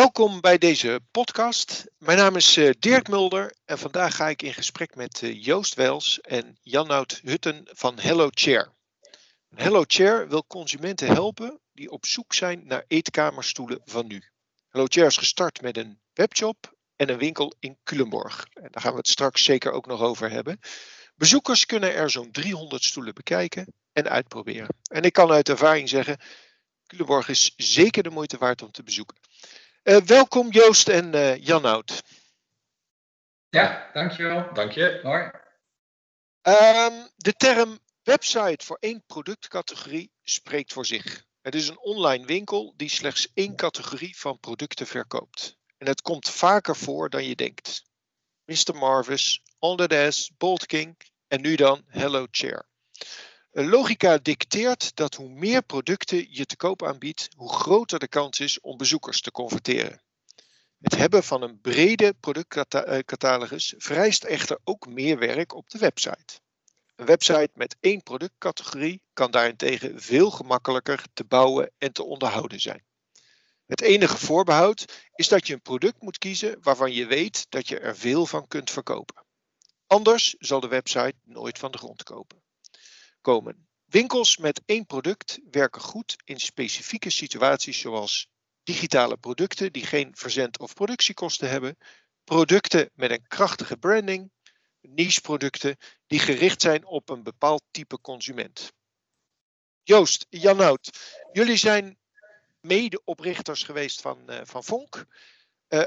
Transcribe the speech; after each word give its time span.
Welkom 0.00 0.40
bij 0.40 0.58
deze 0.58 1.00
podcast. 1.10 1.84
Mijn 1.98 2.18
naam 2.18 2.36
is 2.36 2.56
eh, 2.56 2.70
Dirk 2.78 3.08
Mulder 3.08 3.54
en 3.64 3.78
vandaag 3.78 4.16
ga 4.16 4.28
ik 4.28 4.42
in 4.42 4.54
gesprek 4.54 4.94
met 4.94 5.22
eh, 5.22 5.44
Joost 5.44 5.74
Wels 5.74 6.20
en 6.20 6.58
Jannout 6.62 7.20
Hutten 7.22 7.68
van 7.72 7.98
Hello 7.98 8.28
Chair. 8.30 8.72
Hello 9.54 9.84
Chair 9.86 10.28
wil 10.28 10.44
consumenten 10.46 11.06
helpen 11.06 11.60
die 11.72 11.90
op 11.90 12.06
zoek 12.06 12.34
zijn 12.34 12.66
naar 12.66 12.84
eetkamerstoelen 12.86 13.80
van 13.84 14.06
nu. 14.06 14.22
Hello 14.68 14.86
Chair 14.88 15.06
is 15.06 15.16
gestart 15.16 15.60
met 15.60 15.76
een 15.76 16.00
webshop 16.12 16.74
en 16.96 17.10
een 17.10 17.18
winkel 17.18 17.54
in 17.58 17.78
Culemborg. 17.84 18.46
En 18.52 18.68
daar 18.70 18.82
gaan 18.82 18.92
we 18.92 18.98
het 18.98 19.08
straks 19.08 19.44
zeker 19.44 19.72
ook 19.72 19.86
nog 19.86 20.00
over 20.00 20.30
hebben. 20.30 20.58
Bezoekers 21.14 21.66
kunnen 21.66 21.94
er 21.94 22.10
zo'n 22.10 22.30
300 22.30 22.84
stoelen 22.84 23.14
bekijken 23.14 23.74
en 23.92 24.08
uitproberen. 24.08 24.76
En 24.90 25.02
ik 25.02 25.12
kan 25.12 25.30
uit 25.30 25.48
ervaring 25.48 25.88
zeggen, 25.88 26.20
Culemborg 26.86 27.28
is 27.28 27.52
zeker 27.56 28.02
de 28.02 28.10
moeite 28.10 28.38
waard 28.38 28.62
om 28.62 28.70
te 28.70 28.82
bezoeken. 28.82 29.19
Uh, 29.84 29.96
welkom 29.96 30.50
Joost 30.50 30.88
en 30.88 31.14
uh, 31.14 31.36
Janhout. 31.36 32.02
Ja, 33.48 33.90
dankjewel. 33.92 34.54
Dank 34.54 34.72
je. 34.72 35.00
Hoi. 35.02 35.22
Um, 36.42 37.08
de 37.16 37.32
term 37.32 37.78
website 38.02 38.66
voor 38.66 38.76
één 38.80 39.02
productcategorie 39.06 40.12
spreekt 40.22 40.72
voor 40.72 40.86
zich. 40.86 41.24
Het 41.42 41.54
is 41.54 41.68
een 41.68 41.78
online 41.78 42.26
winkel 42.26 42.74
die 42.76 42.88
slechts 42.88 43.30
één 43.34 43.56
categorie 43.56 44.18
van 44.18 44.40
producten 44.40 44.86
verkoopt. 44.86 45.56
En 45.78 45.86
het 45.86 46.02
komt 46.02 46.28
vaker 46.28 46.76
voor 46.76 47.10
dan 47.10 47.24
je 47.24 47.34
denkt. 47.34 47.84
Mr. 48.44 48.74
Marvis, 48.74 49.42
On 49.58 49.76
The 49.76 49.88
Desk, 49.88 50.30
Bolt 50.38 50.66
King 50.66 50.96
en 51.28 51.40
nu 51.40 51.54
dan 51.54 51.84
Hello 51.86 52.26
Chair. 52.30 52.69
Logica 53.52 54.18
dicteert 54.18 54.96
dat 54.96 55.14
hoe 55.14 55.28
meer 55.28 55.62
producten 55.62 56.26
je 56.34 56.46
te 56.46 56.56
koop 56.56 56.82
aanbiedt, 56.82 57.28
hoe 57.36 57.52
groter 57.52 57.98
de 57.98 58.08
kans 58.08 58.40
is 58.40 58.60
om 58.60 58.76
bezoekers 58.76 59.20
te 59.20 59.30
converteren. 59.30 60.02
Het 60.80 60.96
hebben 60.96 61.24
van 61.24 61.42
een 61.42 61.60
brede 61.60 62.14
productcatalogus 62.20 63.74
vereist 63.76 64.24
echter 64.24 64.58
ook 64.64 64.86
meer 64.86 65.18
werk 65.18 65.54
op 65.54 65.70
de 65.70 65.78
website. 65.78 66.40
Een 66.96 67.06
website 67.06 67.50
met 67.54 67.76
één 67.80 68.02
productcategorie 68.02 69.02
kan 69.12 69.30
daarentegen 69.30 70.00
veel 70.00 70.30
gemakkelijker 70.30 71.04
te 71.12 71.24
bouwen 71.24 71.70
en 71.78 71.92
te 71.92 72.04
onderhouden 72.04 72.60
zijn. 72.60 72.84
Het 73.66 73.80
enige 73.80 74.18
voorbehoud 74.18 75.02
is 75.14 75.28
dat 75.28 75.46
je 75.46 75.52
een 75.52 75.62
product 75.62 76.02
moet 76.02 76.18
kiezen 76.18 76.58
waarvan 76.60 76.92
je 76.92 77.06
weet 77.06 77.46
dat 77.48 77.68
je 77.68 77.78
er 77.78 77.96
veel 77.96 78.26
van 78.26 78.48
kunt 78.48 78.70
verkopen. 78.70 79.24
Anders 79.86 80.34
zal 80.38 80.60
de 80.60 80.68
website 80.68 81.14
nooit 81.24 81.58
van 81.58 81.70
de 81.70 81.78
grond 81.78 82.02
kopen 82.02 82.42
komen. 83.20 83.68
Winkels 83.84 84.36
met 84.36 84.62
één 84.66 84.86
product 84.86 85.38
werken 85.50 85.80
goed 85.80 86.16
in 86.24 86.40
specifieke 86.40 87.10
situaties 87.10 87.78
zoals 87.78 88.28
digitale 88.62 89.16
producten 89.16 89.72
die 89.72 89.86
geen 89.86 90.16
verzend- 90.16 90.58
of 90.58 90.74
productiekosten 90.74 91.50
hebben, 91.50 91.76
producten 92.24 92.90
met 92.94 93.10
een 93.10 93.26
krachtige 93.26 93.76
branding, 93.76 94.30
niche-producten 94.80 95.76
die 96.06 96.18
gericht 96.18 96.62
zijn 96.62 96.84
op 96.84 97.08
een 97.08 97.22
bepaald 97.22 97.62
type 97.70 98.00
consument. 98.00 98.72
Joost, 99.82 100.26
Janhout, 100.28 100.90
jullie 101.32 101.56
zijn 101.56 101.98
medeoprichters 102.60 103.62
geweest 103.62 104.00
van, 104.00 104.18
uh, 104.26 104.40
van 104.44 104.64
Vonk, 104.64 104.96
uh, 104.96 105.04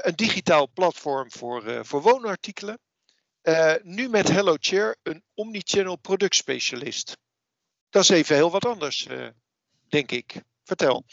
een 0.00 0.16
digitaal 0.16 0.68
platform 0.72 1.30
voor, 1.30 1.64
uh, 1.68 1.80
voor 1.82 2.02
woonartikelen. 2.02 2.78
nu 3.82 4.08
met 4.08 4.28
Hello 4.28 4.56
Chair, 4.58 4.96
een 5.02 5.24
omnichannel 5.34 5.96
productspecialist. 5.96 7.16
Dat 7.94 8.02
is 8.02 8.08
even 8.08 8.36
heel 8.36 8.50
wat 8.50 8.66
anders, 8.66 9.06
uh, 9.10 9.26
denk 9.88 10.10
ik. 10.10 10.34
Vertel. 10.64 11.04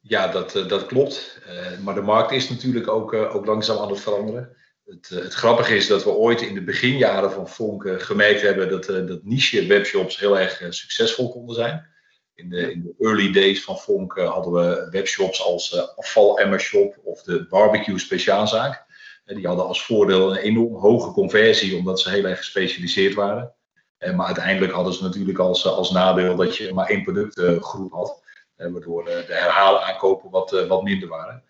Ja, 0.00 0.28
dat, 0.28 0.56
uh, 0.56 0.68
dat 0.68 0.86
klopt. 0.86 1.40
Uh, 1.48 1.78
maar 1.78 1.94
de 1.94 2.00
markt 2.00 2.32
is 2.32 2.48
natuurlijk 2.48 2.88
ook, 2.88 3.12
ook 3.12 3.46
langzaam 3.46 3.78
aan 3.78 3.90
het 3.90 4.00
veranderen. 4.00 4.56
Het, 4.84 5.08
het, 5.08 5.34
grappige 5.34 5.76
is 5.76 5.86
dat 5.86 6.04
we 6.04 6.10
ooit 6.10 6.40
in 6.40 6.54
de 6.54 6.62
beginjaren 6.62 7.32
van 7.32 7.48
Fonk 7.48 8.02
gemerkt 8.02 8.42
hebben 8.42 8.68
dat, 8.68 8.84
dat 8.84 9.24
niche 9.24 9.66
webshops 9.66 10.18
heel 10.18 10.38
erg 10.38 10.62
succesvol 10.68 11.30
konden 11.30 11.54
zijn. 11.54 11.86
In 12.34 12.48
de, 12.48 12.72
in 12.72 12.82
de 12.82 12.94
early 13.06 13.32
days 13.32 13.64
van 13.64 13.78
Fonk 13.78 14.18
hadden 14.18 14.52
we 14.52 14.88
webshops 14.90 15.42
als 15.42 15.96
afvalemmershop 15.96 17.00
of 17.04 17.22
de 17.22 17.46
barbecue 17.48 17.98
speciaalzaak. 17.98 18.84
die 19.24 19.46
hadden 19.46 19.66
als 19.66 19.84
voordeel 19.84 20.30
een 20.30 20.42
enorm 20.42 20.74
hoge 20.74 21.10
conversie 21.10 21.76
omdat 21.76 22.00
ze 22.00 22.10
heel 22.10 22.24
erg 22.24 22.38
gespecialiseerd 22.38 23.14
waren. 23.14 23.54
Eh, 23.98 24.14
maar 24.14 24.26
uiteindelijk 24.26 24.72
hadden 24.72 24.92
ze 24.92 25.02
natuurlijk 25.02 25.38
als, 25.38 25.64
eh, 25.64 25.72
als 25.72 25.90
nadeel 25.90 26.36
dat 26.36 26.56
je 26.56 26.74
maar 26.74 26.88
één 26.88 27.02
productgroep 27.02 27.92
had. 27.92 28.22
Eh, 28.56 28.72
waardoor 28.72 29.04
de 29.04 29.24
herhalen 29.28 29.82
aankopen 29.82 30.30
wat, 30.30 30.66
wat 30.68 30.82
minder 30.82 31.08
waren. 31.08 31.42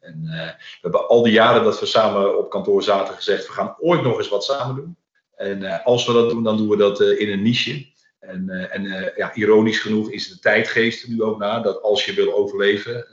En 0.00 0.22
we 0.22 0.78
hebben 0.80 1.08
al 1.08 1.22
die 1.22 1.32
jaren 1.32 1.64
dat 1.64 1.80
we 1.80 1.86
samen 1.86 2.38
op 2.38 2.50
kantoor 2.50 2.82
zaten 2.82 3.14
gezegd, 3.14 3.46
we 3.46 3.52
gaan 3.52 3.76
ooit 3.78 4.02
nog 4.02 4.18
eens 4.18 4.28
wat 4.28 4.44
samen 4.44 4.74
doen. 4.74 4.96
En 5.34 5.82
als 5.84 6.06
we 6.06 6.12
dat 6.12 6.30
doen, 6.30 6.42
dan 6.42 6.56
doen 6.56 6.68
we 6.68 6.76
dat 6.76 7.00
in 7.00 7.30
een 7.30 7.42
niche. 7.42 7.86
En, 8.20 8.70
en 8.70 9.12
ja, 9.16 9.34
ironisch 9.34 9.78
genoeg 9.78 10.10
is 10.10 10.28
de 10.28 10.38
tijdgeest 10.38 11.02
er 11.02 11.08
nu 11.08 11.22
ook 11.22 11.38
na 11.38 11.60
dat 11.60 11.82
als 11.82 12.04
je 12.04 12.14
wil 12.14 12.34
overleven, 12.34 13.06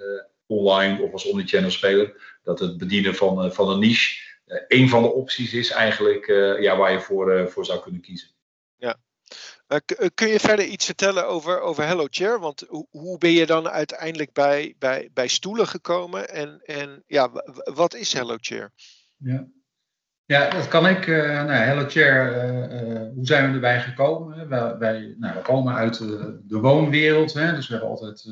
online 0.46 1.02
of 1.02 1.12
als 1.12 1.26
omnichannel 1.26 1.72
speler, 1.72 2.38
dat 2.44 2.60
het 2.60 2.78
bedienen 2.78 3.16
van, 3.16 3.54
van 3.54 3.70
een 3.70 3.80
niche 3.80 4.30
een 4.68 4.90
van 4.90 5.02
de 5.02 5.14
opties 5.14 5.54
is 5.54 5.70
eigenlijk 5.70 6.28
ja, 6.60 6.78
waar 6.78 6.92
je 6.92 7.00
voor, 7.00 7.50
voor 7.50 7.66
zou 7.66 7.82
kunnen 7.82 8.02
kiezen. 8.02 8.31
Uh, 9.72 10.08
kun 10.14 10.28
je 10.28 10.40
verder 10.40 10.66
iets 10.66 10.86
vertellen 10.86 11.28
over, 11.28 11.62
over 11.62 11.86
Hello 11.86 12.08
Chair? 12.10 12.40
Want 12.40 12.66
hoe 12.90 13.18
ben 13.18 13.32
je 13.32 13.46
dan 13.46 13.70
uiteindelijk 13.70 14.34
bij, 14.34 14.76
bij, 14.80 15.10
bij 15.14 15.28
stoelen 15.28 15.68
gekomen? 15.68 16.30
En, 16.30 16.62
en 16.66 17.04
ja, 17.08 17.30
wat 17.74 17.96
is 17.96 18.14
Hello 18.14 18.36
Chair? 18.40 18.72
Ja, 19.18 19.48
ja 20.26 20.50
dat 20.50 20.68
kan 20.68 20.88
ik. 20.88 21.08
Uh, 21.08 21.28
nou, 21.28 21.52
Hello 21.52 21.86
Chair, 21.88 22.34
hoe 23.14 23.26
zijn 23.26 23.48
we 23.48 23.54
erbij 23.54 23.82
gekomen? 23.82 24.50
Wij, 24.80 25.16
nou, 25.18 25.36
we 25.36 25.42
komen 25.42 25.76
uit 25.76 25.98
de 26.48 26.60
woonwereld, 26.60 27.34
hè, 27.34 27.56
dus 27.56 27.68
we 27.68 27.74
hebben 27.74 27.92
altijd 27.92 28.28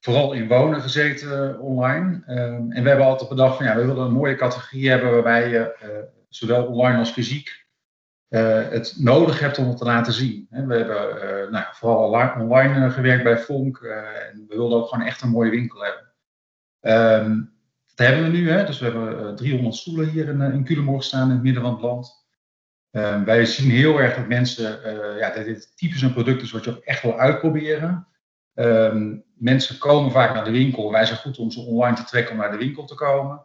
vooral 0.00 0.32
in 0.32 0.48
wonen 0.48 0.80
gezeten 0.80 1.60
online. 1.60 2.22
Ehm, 2.26 2.70
en 2.70 2.82
we 2.82 2.88
hebben 2.88 3.06
altijd 3.06 3.28
bedacht 3.28 3.56
van 3.56 3.66
ja, 3.66 3.76
we 3.76 3.86
willen 3.86 4.04
een 4.04 4.12
mooie 4.12 4.34
categorie 4.34 4.90
hebben 4.90 5.12
waarbij 5.12 5.48
je 5.48 6.08
zowel 6.28 6.66
online 6.66 6.98
als 6.98 7.10
fysiek 7.10 7.65
uh, 8.28 8.68
het 8.68 8.94
nodig 8.98 9.40
hebt 9.40 9.58
om 9.58 9.68
het 9.68 9.76
te 9.76 9.84
laten 9.84 10.12
zien. 10.12 10.46
We 10.50 10.56
hebben 10.56 10.86
uh, 10.86 11.50
nou, 11.50 11.64
vooral 11.72 12.32
online 12.40 12.86
uh, 12.86 12.92
gewerkt 12.92 13.24
bij 13.24 13.38
Fonk 13.38 13.78
en 13.78 14.46
we 14.48 14.56
wilden 14.56 14.78
ook 14.78 14.88
gewoon 14.88 15.06
echt 15.06 15.22
een 15.22 15.28
mooie 15.28 15.50
winkel 15.50 15.80
hebben. 15.80 16.04
Um, 17.24 17.54
dat 17.94 18.06
hebben 18.06 18.24
we 18.24 18.36
nu, 18.36 18.50
hè? 18.50 18.64
dus 18.64 18.78
we 18.78 18.84
hebben 18.84 19.36
300 19.36 19.74
stoelen 19.74 20.08
hier 20.08 20.28
in, 20.28 20.40
in 20.40 20.64
Culemborg 20.64 21.04
staan 21.04 21.28
in 21.28 21.34
het 21.34 21.42
midden 21.42 21.62
van 21.62 21.72
het 21.72 21.82
land. 21.82 22.26
Um, 22.90 23.24
wij 23.24 23.44
zien 23.44 23.70
heel 23.70 24.00
erg 24.00 24.16
dat 24.16 24.28
mensen, 24.28 24.80
ja, 25.18 25.30
dat 25.30 25.44
dit 25.44 25.76
typisch 25.76 26.02
een 26.02 26.12
product 26.12 26.42
is 26.42 26.50
wat 26.50 26.64
je 26.64 26.70
ook 26.70 26.84
echt 26.84 27.02
wil 27.02 27.18
uitproberen. 27.18 28.06
Um, 28.54 29.24
mensen 29.34 29.78
komen 29.78 30.10
vaak 30.10 30.34
naar 30.34 30.44
de 30.44 30.50
winkel. 30.50 30.92
Wij 30.92 31.04
zijn 31.04 31.18
goed 31.18 31.38
om 31.38 31.50
ze 31.50 31.60
online 31.60 31.96
te 31.96 32.04
trekken 32.04 32.32
om 32.32 32.40
naar 32.40 32.50
de 32.50 32.56
winkel 32.56 32.84
te 32.84 32.94
komen. 32.94 33.44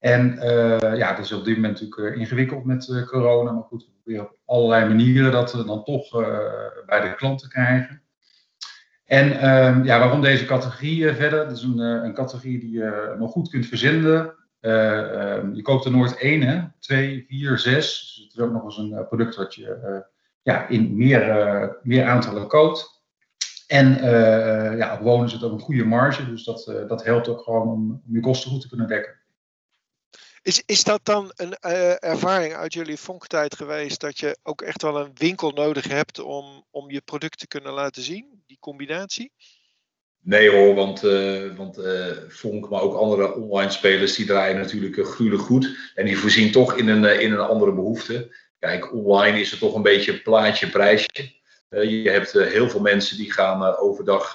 En 0.00 0.34
uh, 0.34 0.96
ja, 0.96 1.08
het 1.08 1.18
is 1.18 1.32
op 1.32 1.44
dit 1.44 1.54
moment 1.54 1.80
natuurlijk 1.80 2.16
ingewikkeld 2.16 2.64
met 2.64 2.88
uh, 2.88 3.06
corona. 3.06 3.52
Maar 3.52 3.62
goed, 3.62 3.84
we 3.84 3.90
proberen 3.92 4.24
op 4.24 4.36
allerlei 4.44 4.88
manieren 4.88 5.32
dat 5.32 5.54
uh, 5.54 5.66
dan 5.66 5.84
toch 5.84 6.10
bij 6.86 7.00
de 7.00 7.14
klant 7.16 7.38
te 7.38 7.48
krijgen. 7.48 8.02
En 9.04 9.40
ehm, 9.40 9.84
ja, 9.84 9.98
waarom 9.98 10.20
deze 10.20 10.44
categorie 10.44 11.12
verder? 11.12 11.38
Het 11.38 11.56
is 11.56 11.62
een, 11.62 11.78
een 11.78 12.14
categorie 12.14 12.58
die 12.58 12.70
je 12.70 13.14
nog 13.18 13.30
goed 13.32 13.50
kunt 13.50 13.66
verzenden. 13.66 14.34
Ehm, 14.60 15.54
je 15.54 15.62
koopt 15.62 15.84
er 15.84 15.90
nooit 15.90 16.16
één, 16.16 16.42
hè? 16.42 16.62
twee, 16.78 17.24
vier, 17.28 17.58
zes. 17.58 17.86
Dus 17.86 18.24
het 18.24 18.36
is 18.36 18.40
ook 18.40 18.52
nog 18.52 18.64
eens 18.64 18.78
een 18.78 19.06
product 19.08 19.36
wat 19.36 19.54
je 19.54 20.04
ja, 20.42 20.68
in 20.68 20.96
meer, 20.96 21.78
meer 21.82 22.04
aantallen 22.04 22.46
koopt. 22.46 23.02
En 23.66 23.94
ja, 24.76 24.94
op 24.94 25.00
wonen 25.00 25.28
zit 25.28 25.42
ook 25.42 25.52
een 25.52 25.60
goede 25.60 25.84
marge. 25.84 26.30
Dus 26.30 26.44
dat, 26.44 26.84
dat 26.88 27.04
helpt 27.04 27.28
ook 27.28 27.40
gewoon 27.40 27.68
om, 27.68 28.02
om 28.06 28.14
je 28.14 28.20
kosten 28.20 28.50
goed 28.50 28.60
te 28.60 28.68
kunnen 28.68 28.88
dekken. 28.88 29.19
Is, 30.42 30.62
is 30.66 30.84
dat 30.84 31.00
dan 31.02 31.32
een 31.34 31.56
uh, 31.66 32.04
ervaring 32.04 32.54
uit 32.54 32.72
jullie 32.72 32.96
Fonk-tijd 32.96 33.56
geweest 33.56 34.00
dat 34.00 34.18
je 34.18 34.38
ook 34.42 34.62
echt 34.62 34.82
wel 34.82 35.00
een 35.00 35.10
winkel 35.14 35.50
nodig 35.50 35.88
hebt 35.88 36.18
om, 36.18 36.64
om 36.70 36.90
je 36.90 37.00
product 37.00 37.38
te 37.38 37.46
kunnen 37.46 37.72
laten 37.72 38.02
zien, 38.02 38.42
die 38.46 38.56
combinatie? 38.60 39.32
Nee 40.22 40.50
hoor, 40.50 40.74
want, 40.74 41.04
uh, 41.04 41.56
want 41.56 41.78
uh, 41.78 42.06
Fonk, 42.28 42.68
maar 42.68 42.80
ook 42.80 42.94
andere 42.94 43.34
online 43.34 43.70
spelers, 43.70 44.16
die 44.16 44.26
draaien 44.26 44.56
natuurlijk 44.56 44.96
uh, 44.96 45.06
gruwelijk 45.06 45.42
goed. 45.42 45.92
En 45.94 46.04
die 46.04 46.18
voorzien 46.18 46.52
toch 46.52 46.76
in 46.76 46.88
een, 46.88 47.20
in 47.20 47.32
een 47.32 47.38
andere 47.38 47.72
behoefte. 47.72 48.36
Kijk, 48.58 48.94
online 48.94 49.40
is 49.40 49.50
het 49.50 49.60
toch 49.60 49.74
een 49.74 49.82
beetje 49.82 50.22
plaatje, 50.22 50.70
prijsje. 50.70 51.32
je 51.68 52.10
hebt 52.10 52.32
heel 52.32 52.70
veel 52.70 52.80
mensen 52.80 53.16
die 53.16 53.32
gaan 53.32 53.76
overdag 53.76 54.32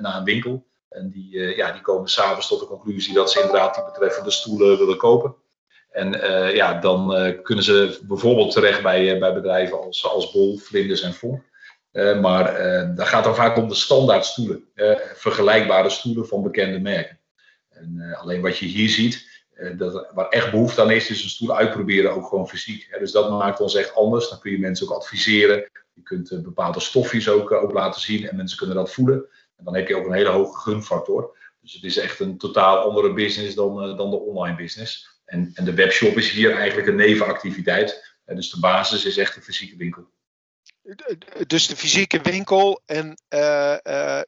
naar 0.00 0.16
een 0.16 0.24
winkel. 0.24 0.66
En 0.88 1.10
die, 1.10 1.56
ja, 1.56 1.72
die 1.72 1.80
komen 1.80 2.08
s'avonds 2.08 2.48
tot 2.48 2.60
de 2.60 2.66
conclusie 2.66 3.14
dat 3.14 3.32
ze 3.32 3.40
inderdaad 3.40 3.74
die 3.74 3.84
betreffende 3.84 4.30
stoelen 4.30 4.78
willen 4.78 4.96
kopen. 4.96 5.34
En 5.90 6.14
uh, 6.14 6.54
ja, 6.54 6.80
dan 6.80 7.26
uh, 7.26 7.42
kunnen 7.42 7.64
ze 7.64 7.98
bijvoorbeeld 8.02 8.52
terecht 8.52 8.82
bij, 8.82 9.14
uh, 9.14 9.20
bij 9.20 9.34
bedrijven 9.34 9.80
als, 9.80 10.04
als 10.04 10.32
Bol, 10.32 10.58
Vlinders 10.58 11.02
en 11.02 11.14
Vonk. 11.14 11.42
maar 12.20 12.44
dat 12.94 13.06
gaat 13.06 13.24
dan 13.24 13.34
vaak 13.34 13.56
om 13.56 13.68
de 13.68 13.74
standaard 13.74 14.24
stoelen, 14.24 14.64
vergelijkbare 15.14 15.90
stoelen 15.90 16.26
van 16.26 16.42
bekende 16.42 16.78
merken. 16.78 17.18
En, 17.70 18.16
alleen 18.20 18.42
wat 18.42 18.58
je 18.58 18.66
hier 18.66 18.88
ziet, 18.88 19.44
dat, 19.76 20.10
waar 20.14 20.28
echt 20.28 20.50
behoefte 20.50 20.80
aan 20.80 20.90
is, 20.90 21.10
is 21.10 21.22
een 21.22 21.28
stoel 21.28 21.56
uitproberen, 21.56 22.12
ook 22.12 22.26
gewoon 22.26 22.48
fysiek. 22.48 22.96
Dus 22.98 23.12
dat 23.12 23.30
maakt 23.30 23.60
ons 23.60 23.74
echt 23.74 23.94
anders. 23.94 24.28
Dan 24.28 24.38
kun 24.38 24.50
je 24.50 24.58
mensen 24.58 24.88
ook 24.88 24.94
adviseren. 24.94 25.70
Je 25.92 26.02
kunt 26.02 26.42
bepaalde 26.42 26.80
stofjes 26.80 27.28
ook, 27.28 27.52
ook 27.52 27.72
laten 27.72 28.00
zien 28.00 28.28
en 28.28 28.36
mensen 28.36 28.58
kunnen 28.58 28.76
dat 28.76 28.92
voelen. 28.92 29.28
En 29.56 29.64
dan 29.64 29.74
heb 29.74 29.88
je 29.88 29.96
ook 29.96 30.06
een 30.06 30.12
hele 30.12 30.28
hoge 30.28 30.60
gunfactor. 30.60 31.36
Dus 31.60 31.72
het 31.72 31.84
is 31.84 31.98
echt 31.98 32.20
een 32.20 32.38
totaal 32.38 32.78
andere 32.78 33.12
business 33.12 33.54
dan, 33.54 33.96
dan 33.96 34.10
de 34.10 34.16
online 34.16 34.56
business. 34.56 35.07
En, 35.28 35.50
en 35.54 35.64
de 35.64 35.74
webshop 35.74 36.16
is 36.16 36.30
hier 36.30 36.56
eigenlijk 36.56 36.88
een 36.88 36.96
nevenactiviteit. 36.96 38.16
dus 38.24 38.50
de 38.50 38.60
basis 38.60 39.04
is 39.04 39.16
echt 39.16 39.36
een 39.36 39.42
fysieke 39.42 39.76
winkel. 39.76 40.10
Dus 41.46 41.66
de 41.66 41.76
fysieke 41.76 42.20
winkel 42.22 42.82
en 42.86 43.20
uh, 43.34 43.76
uh, 43.82 44.20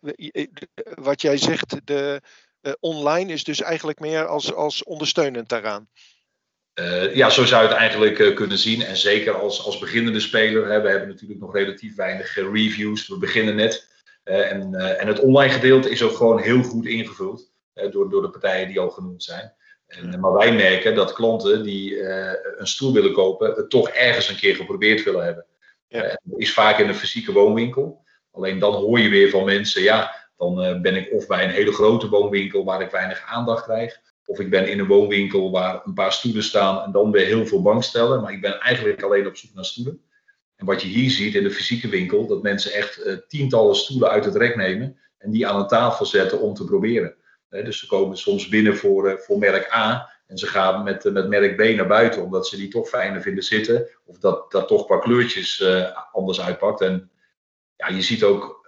wat 0.94 1.20
jij 1.20 1.36
zegt, 1.36 1.86
de 1.86 2.20
uh, 2.62 2.72
online 2.80 3.32
is 3.32 3.44
dus 3.44 3.60
eigenlijk 3.60 4.00
meer 4.00 4.26
als, 4.26 4.54
als 4.54 4.84
ondersteunend 4.84 5.48
daaraan. 5.48 5.88
ja, 7.12 7.30
zo 7.30 7.44
zou 7.44 7.62
je 7.62 7.68
het 7.68 7.76
eigenlijk 7.76 8.34
kunnen 8.34 8.58
zien. 8.58 8.82
En 8.82 8.96
zeker 8.96 9.34
als, 9.34 9.64
als 9.64 9.78
beginnende 9.78 10.20
speler. 10.20 10.66
Hè, 10.66 10.80
we 10.80 10.88
hebben 10.88 11.08
natuurlijk 11.08 11.40
nog 11.40 11.54
relatief 11.54 11.94
weinig 11.94 12.34
reviews. 12.34 13.08
We 13.08 13.18
beginnen 13.18 13.56
net. 13.56 13.88
en, 14.24 14.74
en 14.74 15.06
het 15.06 15.20
online 15.20 15.52
gedeelte 15.52 15.90
is 15.90 16.02
ook 16.02 16.16
gewoon 16.16 16.40
heel 16.40 16.62
goed 16.62 16.86
ingevuld. 16.86 17.52
door, 17.90 18.10
door 18.10 18.22
de 18.22 18.30
partijen 18.30 18.68
die 18.68 18.80
al 18.80 18.90
genoemd 18.90 19.22
zijn. 19.22 19.54
En, 19.90 20.20
maar 20.20 20.32
wij 20.32 20.54
merken 20.54 20.94
dat 20.94 21.12
klanten 21.12 21.62
die 21.62 22.02
een 22.56 22.66
stoel 22.66 22.92
willen 22.92 23.12
kopen, 23.12 23.52
het 23.54 23.70
toch 23.70 23.88
ergens 23.88 24.28
een 24.28 24.36
keer 24.36 24.54
geprobeerd 24.54 25.02
willen 25.02 25.24
hebben. 25.24 25.44
Ja. 25.90 26.04
Uh, 26.04 26.14
is 26.36 26.52
vaak 26.52 26.78
in 26.78 26.88
een 26.88 26.94
fysieke 26.94 27.32
woonwinkel. 27.32 28.04
Alleen 28.32 28.58
dan 28.58 28.74
hoor 28.74 28.98
je 28.98 29.08
weer 29.08 29.30
van 29.30 29.44
mensen, 29.44 29.82
ja, 29.82 30.28
dan 30.36 30.64
uh, 30.64 30.80
ben 30.80 30.96
ik 30.96 31.12
of 31.12 31.26
bij 31.26 31.44
een 31.44 31.50
hele 31.50 31.72
grote 31.72 32.08
woonwinkel 32.08 32.64
waar 32.64 32.80
ik 32.80 32.90
weinig 32.90 33.22
aandacht 33.26 33.64
krijg. 33.64 34.00
Of 34.26 34.40
ik 34.40 34.50
ben 34.50 34.68
in 34.68 34.78
een 34.78 34.86
woonwinkel 34.86 35.50
waar 35.50 35.80
een 35.84 35.94
paar 35.94 36.12
stoelen 36.12 36.42
staan 36.42 36.82
en 36.82 36.92
dan 36.92 37.10
weer 37.10 37.26
heel 37.26 37.46
veel 37.46 37.62
bankstellen. 37.62 38.20
Maar 38.20 38.32
ik 38.32 38.40
ben 38.40 38.60
eigenlijk 38.60 39.02
alleen 39.02 39.26
op 39.26 39.36
zoek 39.36 39.54
naar 39.54 39.64
stoelen. 39.64 40.00
En 40.56 40.66
wat 40.66 40.82
je 40.82 40.88
hier 40.88 41.10
ziet 41.10 41.34
in 41.34 41.42
de 41.42 41.50
fysieke 41.50 41.88
winkel, 41.88 42.26
dat 42.26 42.42
mensen 42.42 42.72
echt 42.72 43.24
tientallen 43.28 43.76
stoelen 43.76 44.10
uit 44.10 44.24
het 44.24 44.36
rek 44.36 44.56
nemen 44.56 44.98
en 45.18 45.30
die 45.30 45.46
aan 45.46 45.60
een 45.60 45.66
tafel 45.66 46.06
zetten 46.06 46.40
om 46.40 46.54
te 46.54 46.64
proberen. 46.64 47.14
Dus 47.50 47.78
ze 47.78 47.86
komen 47.86 48.16
soms 48.16 48.48
binnen 48.48 48.76
voor, 48.76 49.20
voor 49.20 49.38
merk 49.38 49.72
A 49.74 50.10
en 50.26 50.38
ze 50.38 50.46
gaan 50.46 50.82
met, 50.82 51.04
met 51.12 51.28
merk 51.28 51.56
B 51.56 51.76
naar 51.76 51.86
buiten, 51.86 52.22
omdat 52.22 52.46
ze 52.46 52.56
die 52.56 52.68
toch 52.68 52.88
fijner 52.88 53.22
vinden 53.22 53.44
zitten. 53.44 53.88
Of 54.04 54.18
dat, 54.18 54.50
dat 54.50 54.68
toch 54.68 54.86
qua 54.86 54.98
kleurtjes 54.98 55.60
uh, 55.60 55.96
anders 56.12 56.40
uitpakt. 56.40 56.80
En 56.80 57.10
ja, 57.76 57.88
je 57.88 58.02
ziet 58.02 58.24
ook 58.24 58.58